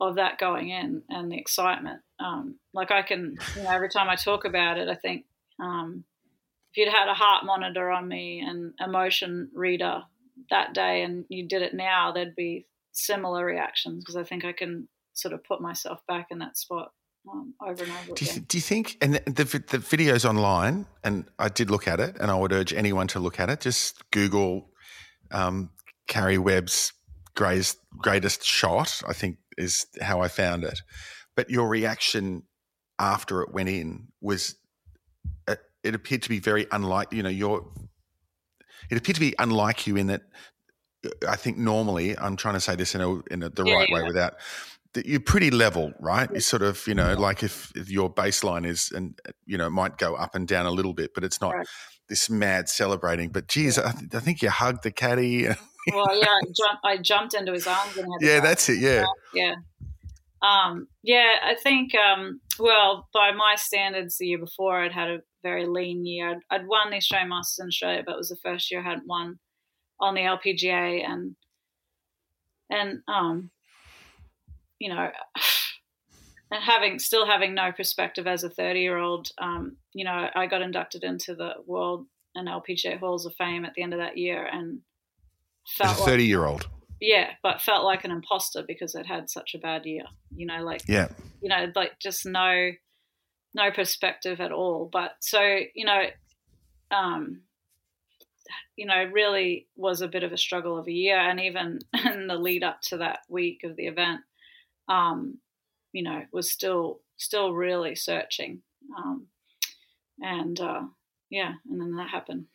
[0.00, 2.00] of that going in and the excitement.
[2.20, 5.24] Um, like I can, you know, every time I talk about it, I think
[5.60, 6.04] um,
[6.70, 10.02] if you'd had a heart monitor on me and emotion reader
[10.50, 14.52] that day, and you did it now, there'd be similar reactions because I think I
[14.52, 16.92] can sort of put myself back in that spot
[17.28, 18.44] um, over and over Do you, again.
[18.48, 22.16] do you think, and the, the, the video's online, and I did look at it,
[22.20, 23.60] and I would urge anyone to look at it.
[23.60, 24.70] Just Google
[25.32, 25.70] um,
[26.08, 26.92] Karrie Webb's
[27.34, 29.00] greatest greatest shot.
[29.06, 30.80] I think is how I found it.
[31.36, 32.44] But your reaction
[32.98, 34.56] after it went in was
[35.46, 37.70] it, uh, it appeared to be very unlike you know your
[38.90, 40.22] it appeared to be unlike you in that
[41.28, 43.88] I think normally I'm trying to say this in a, in a, the yeah, right
[43.88, 43.94] yeah.
[43.94, 44.34] way without
[44.94, 46.28] that you're pretty level, right?
[46.32, 49.70] You sort of, you know, like if, if, your baseline is, and you know, it
[49.70, 51.66] might go up and down a little bit, but it's not right.
[52.08, 53.30] this mad celebrating.
[53.30, 55.48] But geez, I, th- I, think you hugged the caddy.
[55.92, 58.78] Well, yeah, I, jump, I, jumped into his arms and yeah, that's it.
[58.78, 59.54] Yeah, yeah,
[60.42, 61.36] um, yeah.
[61.42, 66.04] I think, um, well, by my standards, the year before, I'd had a very lean
[66.04, 66.30] year.
[66.30, 68.88] I'd, I'd won the Australian Masters in Australia, but it was the first year I
[68.88, 69.38] hadn't won
[70.00, 71.36] on the LPGA, and
[72.70, 73.50] and um,
[74.78, 75.10] you know,
[76.50, 80.46] and having still having no perspective as a 30 year old, um, you know, I
[80.46, 84.16] got inducted into the World and LPGA Halls of Fame at the end of that
[84.16, 84.80] year, and
[85.68, 86.68] felt a 30 year old.
[87.00, 90.04] Yeah, but felt like an imposter because I'd had such a bad year.
[90.34, 91.08] You know, like yeah,
[91.40, 92.72] you know, like just no,
[93.54, 94.88] no perspective at all.
[94.92, 95.40] But so
[95.74, 96.04] you know,
[96.90, 97.42] um,
[98.76, 102.26] you know, really was a bit of a struggle of a year, and even in
[102.26, 104.20] the lead up to that week of the event,
[104.88, 105.38] um,
[105.92, 108.62] you know, was still still really searching.
[108.96, 109.26] Um,
[110.20, 110.82] and uh,
[111.30, 112.46] yeah, and then that happened.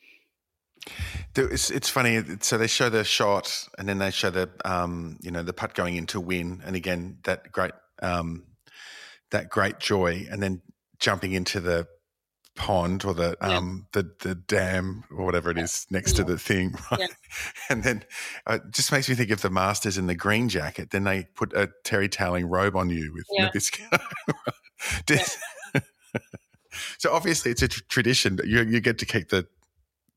[1.36, 2.22] It's, it's funny.
[2.42, 5.74] So they show the shot, and then they show the um, you know the putt
[5.74, 7.72] going in to win, and again that great
[8.02, 8.44] um,
[9.32, 10.62] that great joy, and then
[11.00, 11.88] jumping into the
[12.56, 13.58] pond or the yeah.
[13.58, 16.18] um the the dam or whatever it is next yeah.
[16.18, 17.08] to the thing right yeah.
[17.70, 18.04] and then
[18.46, 21.24] uh, it just makes me think of the masters in the green jacket then they
[21.36, 24.00] put a terry toweling robe on you with Nabisco.
[27.00, 29.48] so obviously it's a t- tradition you you get to keep the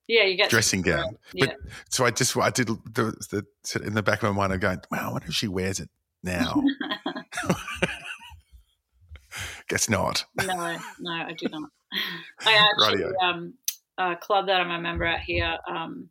[0.09, 1.17] yeah, you get dressing gown.
[1.39, 1.57] But
[1.91, 4.53] so I just I did the, the in the back of my mind.
[4.53, 5.89] I'm going, wow, I wonder if she wears it
[6.23, 6.63] now.
[9.69, 10.25] Guess not.
[10.45, 11.71] No, no, I do not.
[12.45, 13.55] I actually, um,
[13.99, 16.11] a club that I'm a member at here, um,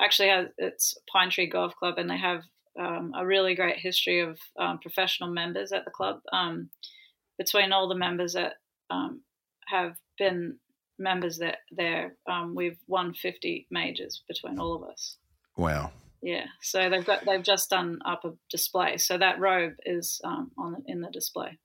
[0.00, 2.42] actually has it's Pine Tree Golf Club, and they have
[2.78, 6.20] um, a really great history of um, professional members at the club.
[6.32, 6.70] Um,
[7.38, 8.54] between all the members that
[8.90, 9.22] um,
[9.66, 10.58] have been
[10.98, 12.16] members that there,
[12.54, 15.18] we've won 50 majors between all of us.
[15.56, 15.92] Wow.
[16.24, 18.96] Yeah, so they've got they've just done up a display.
[18.96, 20.50] So that robe is on
[20.86, 21.58] in the display.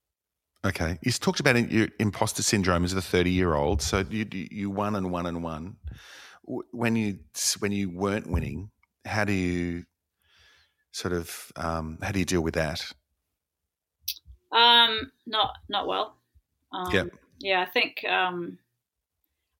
[0.65, 3.81] Okay, you talked about your imposter syndrome as a thirty-year-old.
[3.81, 5.77] So you you won and won and won.
[6.43, 7.19] When you
[7.59, 8.69] when you weren't winning,
[9.05, 9.85] how do you
[10.91, 12.85] sort of um, how do you deal with that?
[14.51, 16.17] Um, not not well.
[16.73, 17.03] Um, yeah,
[17.39, 17.61] yeah.
[17.61, 18.57] I think um,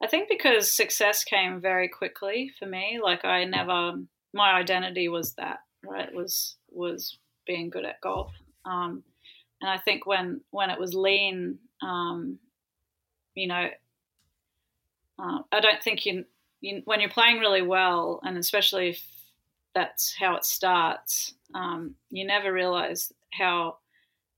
[0.02, 3.00] I think because success came very quickly for me.
[3.04, 3.94] Like I never,
[4.34, 8.32] my identity was that right was was being good at golf.
[8.66, 9.04] Um,
[9.62, 12.40] and I think when when it was lean, um,
[13.36, 13.68] you know,
[15.20, 16.26] uh, I don't think you,
[16.62, 19.04] you, when you're playing really well, and especially if
[19.76, 23.78] that's how it starts, um, you never realize how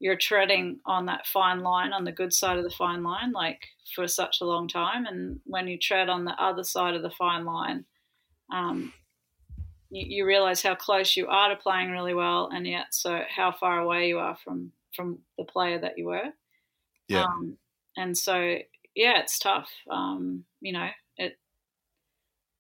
[0.02, 3.68] you're treading on that fine line, on the good side of the fine line, like
[3.94, 5.06] for such a long time.
[5.06, 7.86] And when you tread on the other side of the fine line,
[8.52, 8.92] um,
[9.92, 13.52] you, you realize how close you are to playing really well, and yet so how
[13.52, 16.34] far away you are from from the player that you were.
[17.08, 17.26] Yeah.
[17.26, 17.58] Um,
[17.96, 18.58] and so
[18.96, 19.70] yeah, it's tough.
[19.88, 21.38] Um, you know, it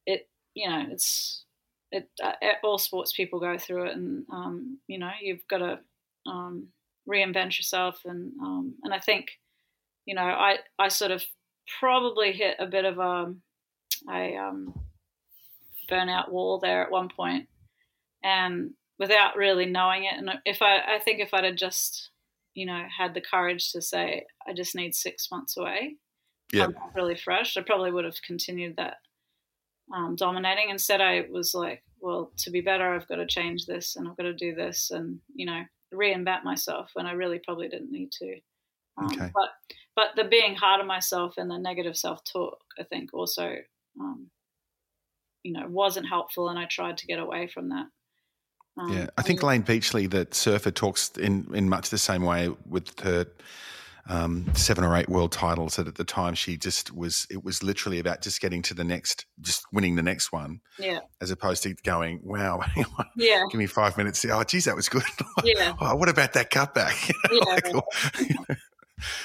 [0.06, 1.44] it you know it's
[1.92, 2.34] it uh,
[2.64, 5.80] all sports people go through it, and um, you know you've got to
[6.28, 6.68] um,
[7.08, 9.32] reinvent yourself, and um, and I think
[10.06, 11.24] you know I I sort of
[11.80, 13.34] probably hit a bit of a
[14.10, 14.74] a um,
[15.89, 17.47] burnout wall there at one point,
[18.24, 20.14] and without really knowing it.
[20.18, 22.12] And if I I think if I'd have just
[22.54, 25.95] you know, had the courage to say, I just need six months away.
[26.52, 26.66] Yeah.
[26.66, 27.56] I'm really fresh.
[27.56, 28.97] I probably would have continued that
[29.93, 30.70] um, dominating.
[30.70, 34.18] Instead, I was like, well, to be better, I've got to change this and I've
[34.18, 35.62] got to do this and, you know,
[35.94, 38.36] reinvent myself when I really probably didn't need to.
[38.98, 39.32] Um, okay.
[39.34, 39.50] But,
[39.96, 43.56] but the being hard on myself and the negative self talk, I think also,
[44.00, 44.30] um,
[45.44, 46.50] you know, wasn't helpful.
[46.50, 47.88] And I tried to get away from that.
[48.78, 52.50] Um, yeah, I think Layne Beachley, the surfer, talks in, in much the same way
[52.70, 53.28] with her
[54.08, 55.76] um, seven or eight world titles.
[55.76, 58.84] That at the time she just was, it was literally about just getting to the
[58.84, 60.62] next, just winning the next one.
[60.80, 60.99] Yeah.
[61.22, 62.62] As opposed to going, wow,
[63.16, 64.26] yeah, give me five minutes.
[64.26, 65.04] Oh, geez, that was good.
[65.43, 65.74] Yeah.
[65.80, 67.12] oh, what about that cutback?
[67.32, 67.43] yeah.
[67.43, 68.58] like,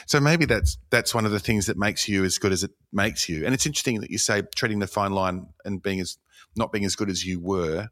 [0.07, 2.71] so maybe that's that's one of the things that makes you as good as it
[2.93, 3.45] makes you.
[3.45, 6.17] And it's interesting that you say treading the fine line and being as
[6.57, 7.89] not being as good as you were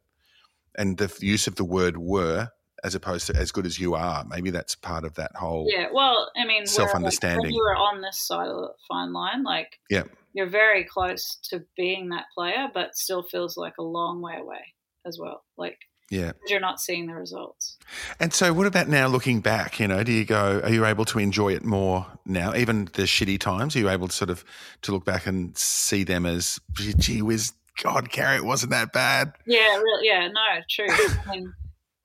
[0.76, 2.48] and the use of the word were
[2.84, 4.24] as opposed to as good as you are.
[4.28, 7.42] Maybe that's part of that whole Yeah, well, I mean, self understanding.
[7.42, 10.04] when you were on this side of the fine line, like yeah.
[10.34, 14.74] you're very close to being that player, but still feels like a long way away
[15.06, 15.42] as well.
[15.56, 15.78] Like
[16.10, 16.32] Yeah.
[16.46, 17.78] you're not seeing the results.
[18.20, 19.80] And so, what about now looking back?
[19.80, 22.54] You know, do you go, are you able to enjoy it more now?
[22.54, 24.44] Even the shitty times, are you able to sort of
[24.82, 29.32] to look back and see them as, gee whiz, God, Karrie, it wasn't that bad?
[29.46, 30.06] Yeah, really.
[30.06, 30.86] Yeah, no, true.
[30.88, 31.52] I mean,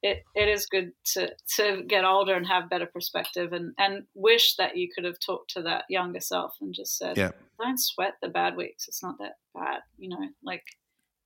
[0.02, 4.56] it, it is good to to get older and have better perspective, and and wish
[4.56, 7.32] that you could have talked to that younger self and just said, Yeah.
[7.60, 8.88] don't sweat the bad weeks.
[8.88, 10.28] It's not that bad, you know.
[10.44, 10.64] Like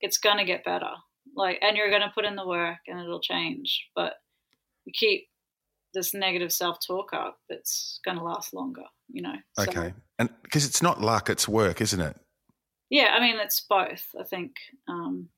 [0.02, 0.90] it's gonna get better.
[1.36, 3.88] Like, and you're gonna put in the work, and it'll change.
[3.96, 4.14] But
[4.86, 5.28] you keep
[5.94, 9.36] this negative self talk up, it's gonna last longer, you know.
[9.54, 9.94] So- Okay.
[10.20, 12.18] And because it's not luck, it's work, isn't it?
[12.90, 14.06] yeah, I mean it's both.
[14.20, 14.56] I think
[14.88, 15.30] um,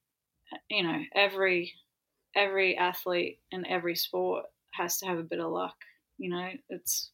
[0.69, 1.73] you know every
[2.35, 5.75] every athlete in every sport has to have a bit of luck.
[6.17, 7.11] You know, it's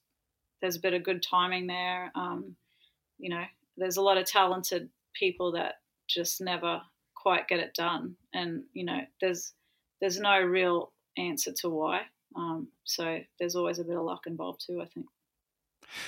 [0.61, 2.11] there's a bit of good timing there.
[2.15, 2.55] Um,
[3.17, 3.43] you know,
[3.77, 5.75] there's a lot of talented people that
[6.07, 6.81] just never
[7.15, 9.53] quite get it done, and you know, there's
[9.99, 12.01] there's no real answer to why.
[12.35, 14.81] Um, so there's always a bit of luck involved too.
[14.81, 15.05] I think.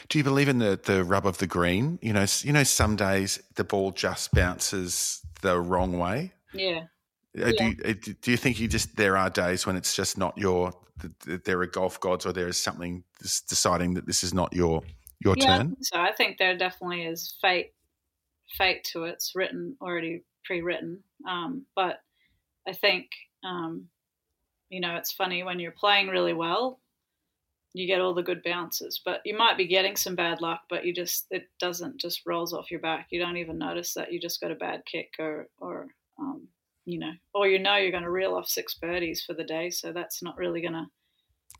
[0.08, 2.00] Do you believe in the the rub of the green?
[2.02, 6.34] You know, you know, some days the ball just bounces the wrong way.
[6.54, 6.84] Yeah.
[7.40, 10.18] Uh, Do, you, uh, do you think you just there are days when it's just
[10.18, 10.72] not your
[11.02, 13.04] th- th- there are golf gods or there is something
[13.50, 14.84] deciding that this is not your
[15.20, 15.76] your yeah, turn?
[15.82, 17.74] so I think there definitely is fate,
[18.58, 19.14] fate to it.
[19.14, 21.02] It's written already, pre-written.
[21.28, 22.02] Um, but
[22.68, 23.08] I think,
[23.44, 23.88] um,
[24.70, 26.80] you know, it's funny when you're playing really well,
[27.74, 30.86] you get all the good bounces, but you might be getting some bad luck, but
[30.86, 33.08] you just it doesn't just rolls off your back.
[33.10, 35.88] You don't even notice that you just got a bad kick or or
[36.20, 36.48] um,
[36.86, 39.70] you know, or you know you're going to reel off six birdies for the day,
[39.70, 40.86] so that's not really going to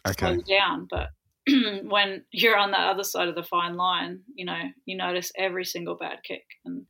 [0.06, 0.34] slow Okay.
[0.34, 0.88] you down.
[0.90, 1.10] But
[1.86, 5.66] when you're on that other side of the fine line, you know, you notice every
[5.66, 6.86] single bad kick, and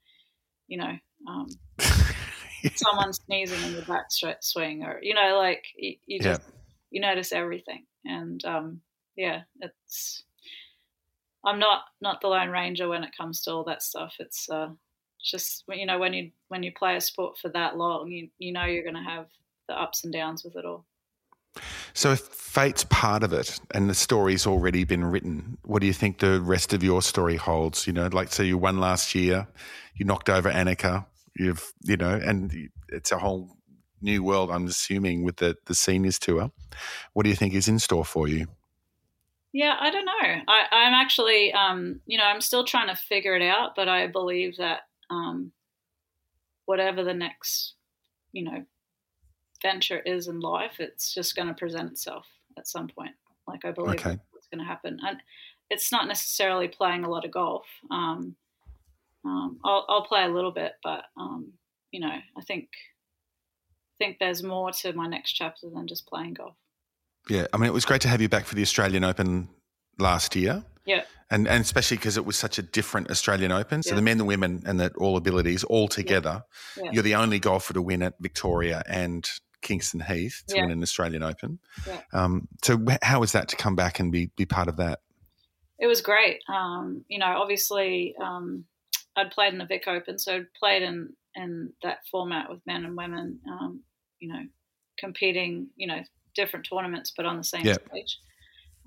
[0.68, 1.60] you know, um,
[2.76, 4.06] someone sneezing in the back
[4.42, 6.40] swing, or you know, like you, you Yeah.
[6.92, 8.82] you notice everything, and um,
[9.16, 10.26] yeah, it's.
[11.46, 14.16] I'm not not the lone ranger when it comes to all that stuff.
[14.20, 14.70] It's uh,
[15.24, 18.52] just you know when you when you play a sport for that long, you you
[18.52, 19.28] know you're going to have
[19.68, 20.86] the ups and downs with it all.
[21.94, 25.94] So if fate's part of it and the story's already been written, what do you
[25.94, 27.86] think the rest of your story holds?
[27.86, 29.48] You know, like so you won last year,
[29.96, 31.06] you knocked over Annika,
[31.38, 33.58] you've you know, and it's a whole
[34.02, 34.52] new world.
[34.52, 36.52] I'm assuming with the the seniors tour.
[37.14, 38.48] What do you think is in store for you?
[39.54, 40.42] Yeah, I don't know.
[40.48, 44.08] I, I'm actually, um, you know, I'm still trying to figure it out, but I
[44.08, 44.82] believe that
[45.14, 45.52] um,
[46.66, 47.76] whatever the next,
[48.32, 48.64] you know,
[49.62, 52.26] venture is in life, it's just going to present itself
[52.58, 53.16] at some point.
[53.48, 54.18] Like I believe Okay.
[54.32, 55.18] what's going to happen, and
[55.70, 57.66] it's not necessarily playing a lot of golf.
[57.92, 58.36] Um,
[59.26, 61.54] um, I'll, I'll play a little bit, but um,
[61.92, 62.08] you know,
[62.38, 62.70] I think
[64.00, 66.56] think there's more to my next chapter than just playing golf.
[67.30, 69.48] Yeah, I mean, it was great to have you back for the Australian Open
[69.98, 70.64] last year.
[70.86, 71.04] Yeah.
[71.30, 73.82] And, and especially because it was such a different Australian Open.
[73.84, 73.96] So Yeah.
[73.96, 76.44] the men, the women, and the all abilities all together.
[76.78, 76.92] Yeah.
[76.94, 79.28] You're the only golfer to win at Victoria and
[79.62, 80.64] Kingston Heath to Yeah.
[80.64, 81.60] win an Australian Open.
[81.88, 82.02] Yeah.
[82.12, 85.00] Um, so how was that to come back and be be part of that?
[85.80, 86.42] it was great.
[86.48, 88.64] Um, you know, obviously, um,
[89.18, 92.86] I'd played in the Vic Open, so I'd played in in that format with men
[92.86, 93.40] and women.
[93.50, 93.82] Um,
[94.20, 94.44] you know,
[94.98, 96.02] competing, you know,
[96.36, 97.78] different tournaments, but on the same Yeah.
[97.90, 98.20] stage.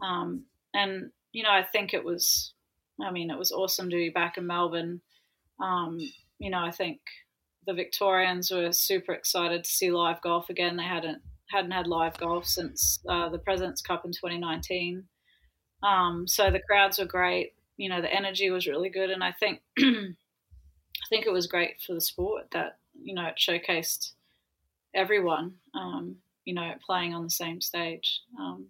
[0.00, 0.44] Um,
[0.74, 2.54] and you know, I think it was.
[2.98, 5.02] I mean, it was awesome to be back in Melbourne.
[5.62, 5.98] Um,
[6.38, 6.98] you know, I think
[7.66, 10.78] the Victorians were super excited to see live golf again.
[10.78, 11.20] They hadn't
[11.50, 15.04] hadn't had live golf since uh, the Presidents Cup in 2019.
[15.82, 17.52] Um, so the crowds were great.
[17.76, 20.14] You know, the energy was really good, and I think I
[21.10, 24.12] think it was great for the sport that you know it showcased
[24.94, 25.56] everyone.
[25.74, 26.16] Um,
[26.46, 28.22] you know, playing on the same stage.
[28.40, 28.68] Um,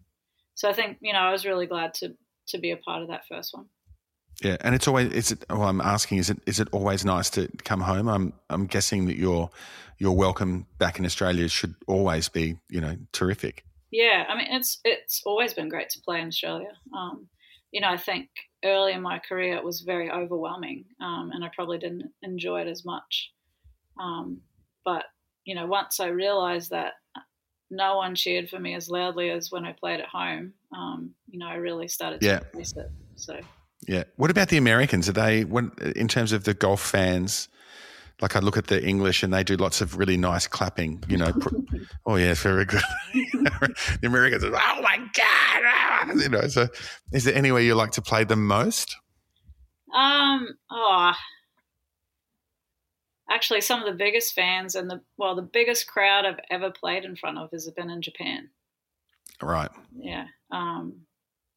[0.57, 2.17] so I think you know I was really glad to
[2.49, 3.67] to be a part of that first one.
[4.43, 5.45] Yeah, and it's always is it.
[5.49, 8.09] Well, I'm asking, is it is it always nice to come home?
[8.09, 9.51] I'm I'm guessing that your
[9.99, 13.65] your welcome back in Australia should always be you know terrific.
[13.91, 16.73] Yeah, I mean it's it's always been great to play in Australia.
[16.97, 17.29] Um,
[17.73, 18.29] you know, I think
[18.65, 22.69] early in my career it was very overwhelming, um, and I probably didn't enjoy it
[22.69, 23.33] as much.
[23.99, 24.43] Um,
[24.85, 25.05] but
[25.47, 26.95] you know, once I realised that
[27.71, 31.39] no one cheered for me as loudly as when I played at home, um, you
[31.39, 32.41] know, I really started to Yeah.
[32.53, 32.91] embrace it.
[33.17, 33.41] So
[33.89, 34.05] Yeah.
[34.17, 35.09] What about the Americans?
[35.09, 37.49] Are they when in terms of the golf fans?
[38.23, 41.19] like I look at the English and they do lots of really nice clapping, you
[41.19, 41.33] know.
[42.07, 42.81] oh yeah, very good.
[43.13, 46.49] the Americans, are, oh my god, you know.
[46.49, 46.69] So,
[47.13, 48.97] is there anywhere you like to play the most?
[49.95, 50.49] Um.
[50.71, 51.13] Oh.
[53.31, 57.05] Actually, some of the biggest fans and the well, the biggest crowd I've ever played
[57.05, 58.51] in front of has been in Japan.
[59.43, 59.71] Right.
[59.97, 60.27] Yeah.
[60.51, 61.03] Um.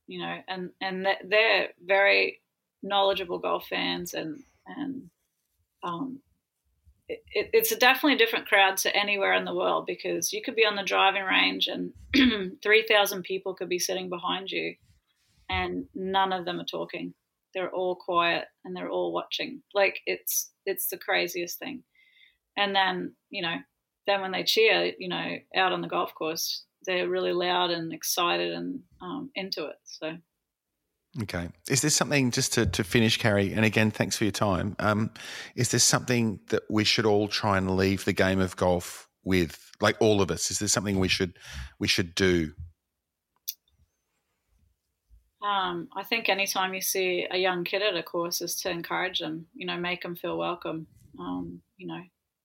[0.08, 2.42] You know, and and they're very
[2.82, 5.10] knowledgeable golf fans and and
[5.84, 6.20] um
[7.10, 10.66] it, it's a definitely different crowd to anywhere in the world because you could be
[10.66, 11.92] on the driving range and
[12.64, 14.76] 3,000 people could be sitting behind you
[15.50, 17.14] and none of them are talking.
[17.54, 19.62] They're all quiet and they're all watching.
[19.74, 21.84] Like it's it's the craziest thing.
[22.58, 23.56] And then, you know,
[24.08, 27.94] then when they cheer, you know, out on the golf course, they're really loud and
[27.94, 29.78] excited and um, into it.
[29.86, 30.18] So
[31.24, 31.50] Okay.
[31.70, 33.56] Is there something just to, to finish, Karrie?
[33.56, 34.76] And again, thanks for your time.
[34.80, 35.12] Um,
[35.56, 39.72] is there something that we should all try and leave the game of golf with,
[39.82, 40.52] like all of us?
[40.52, 41.38] Is there something we should
[41.80, 42.52] we should do?
[45.42, 49.20] Um, I think anytime you see a young kid at a course is to encourage
[49.20, 49.48] them.
[49.56, 50.88] You know, make them feel welcome.
[51.18, 52.02] Um, you know,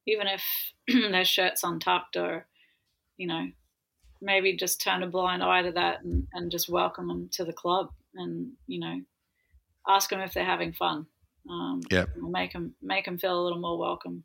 [0.07, 0.43] even if
[1.11, 2.47] their shirt's untucked or,
[3.17, 3.47] you know,
[4.25, 7.53] maybe just turn a blind eye to that and, and just welcome them to the
[7.53, 9.01] club and you know
[9.89, 11.07] ask them if they're having fun.
[11.49, 14.25] Um, yeah, make them make them feel a little more welcome.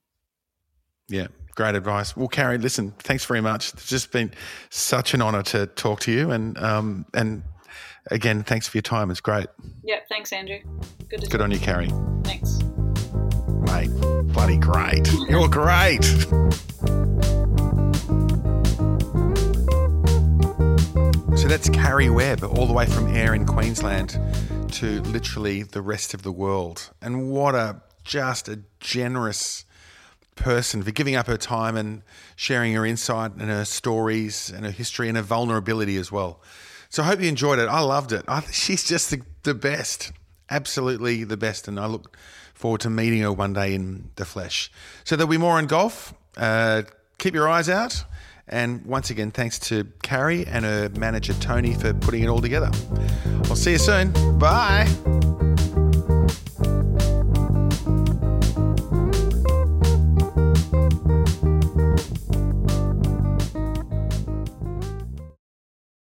[1.09, 2.15] Yeah, great advice.
[2.15, 3.74] Well, Karrie, listen, thanks very much.
[3.74, 4.32] It's just been
[4.70, 7.43] such an honour to talk to you, and um, and
[8.08, 9.12] again, thanks for your time.
[9.12, 9.47] It's great.
[9.84, 10.60] Yeah, thanks, Andrew.
[11.10, 11.89] Good to good on you, Karrie.
[12.26, 12.60] Thanks,
[13.62, 13.89] mate.
[14.34, 15.12] Bloody great.
[15.30, 16.04] You're great.
[21.38, 24.20] So that's Karrie Webb, all the way from Ayr in Queensland
[24.74, 26.91] to literally the rest of the world.
[27.02, 29.66] And what a just a generous
[30.36, 32.02] person for giving up her time and
[32.36, 36.41] sharing her insight and her stories and her history and her vulnerability as well.
[36.90, 37.70] So I hope you enjoyed it.
[37.70, 38.26] I loved it.
[38.28, 40.12] I, she's just the, the best,
[40.50, 41.68] absolutely the best.
[41.68, 42.18] And I look
[42.54, 44.72] forward to meeting her one day in the flesh.
[45.04, 46.14] So there'll be more on golf.
[46.36, 46.84] Uh,
[47.18, 48.04] keep your eyes out.
[48.48, 52.72] And once again, thanks to Karrie and her manager Tony for putting it all together.
[53.46, 54.12] I'll see you soon.
[54.40, 54.88] Bye.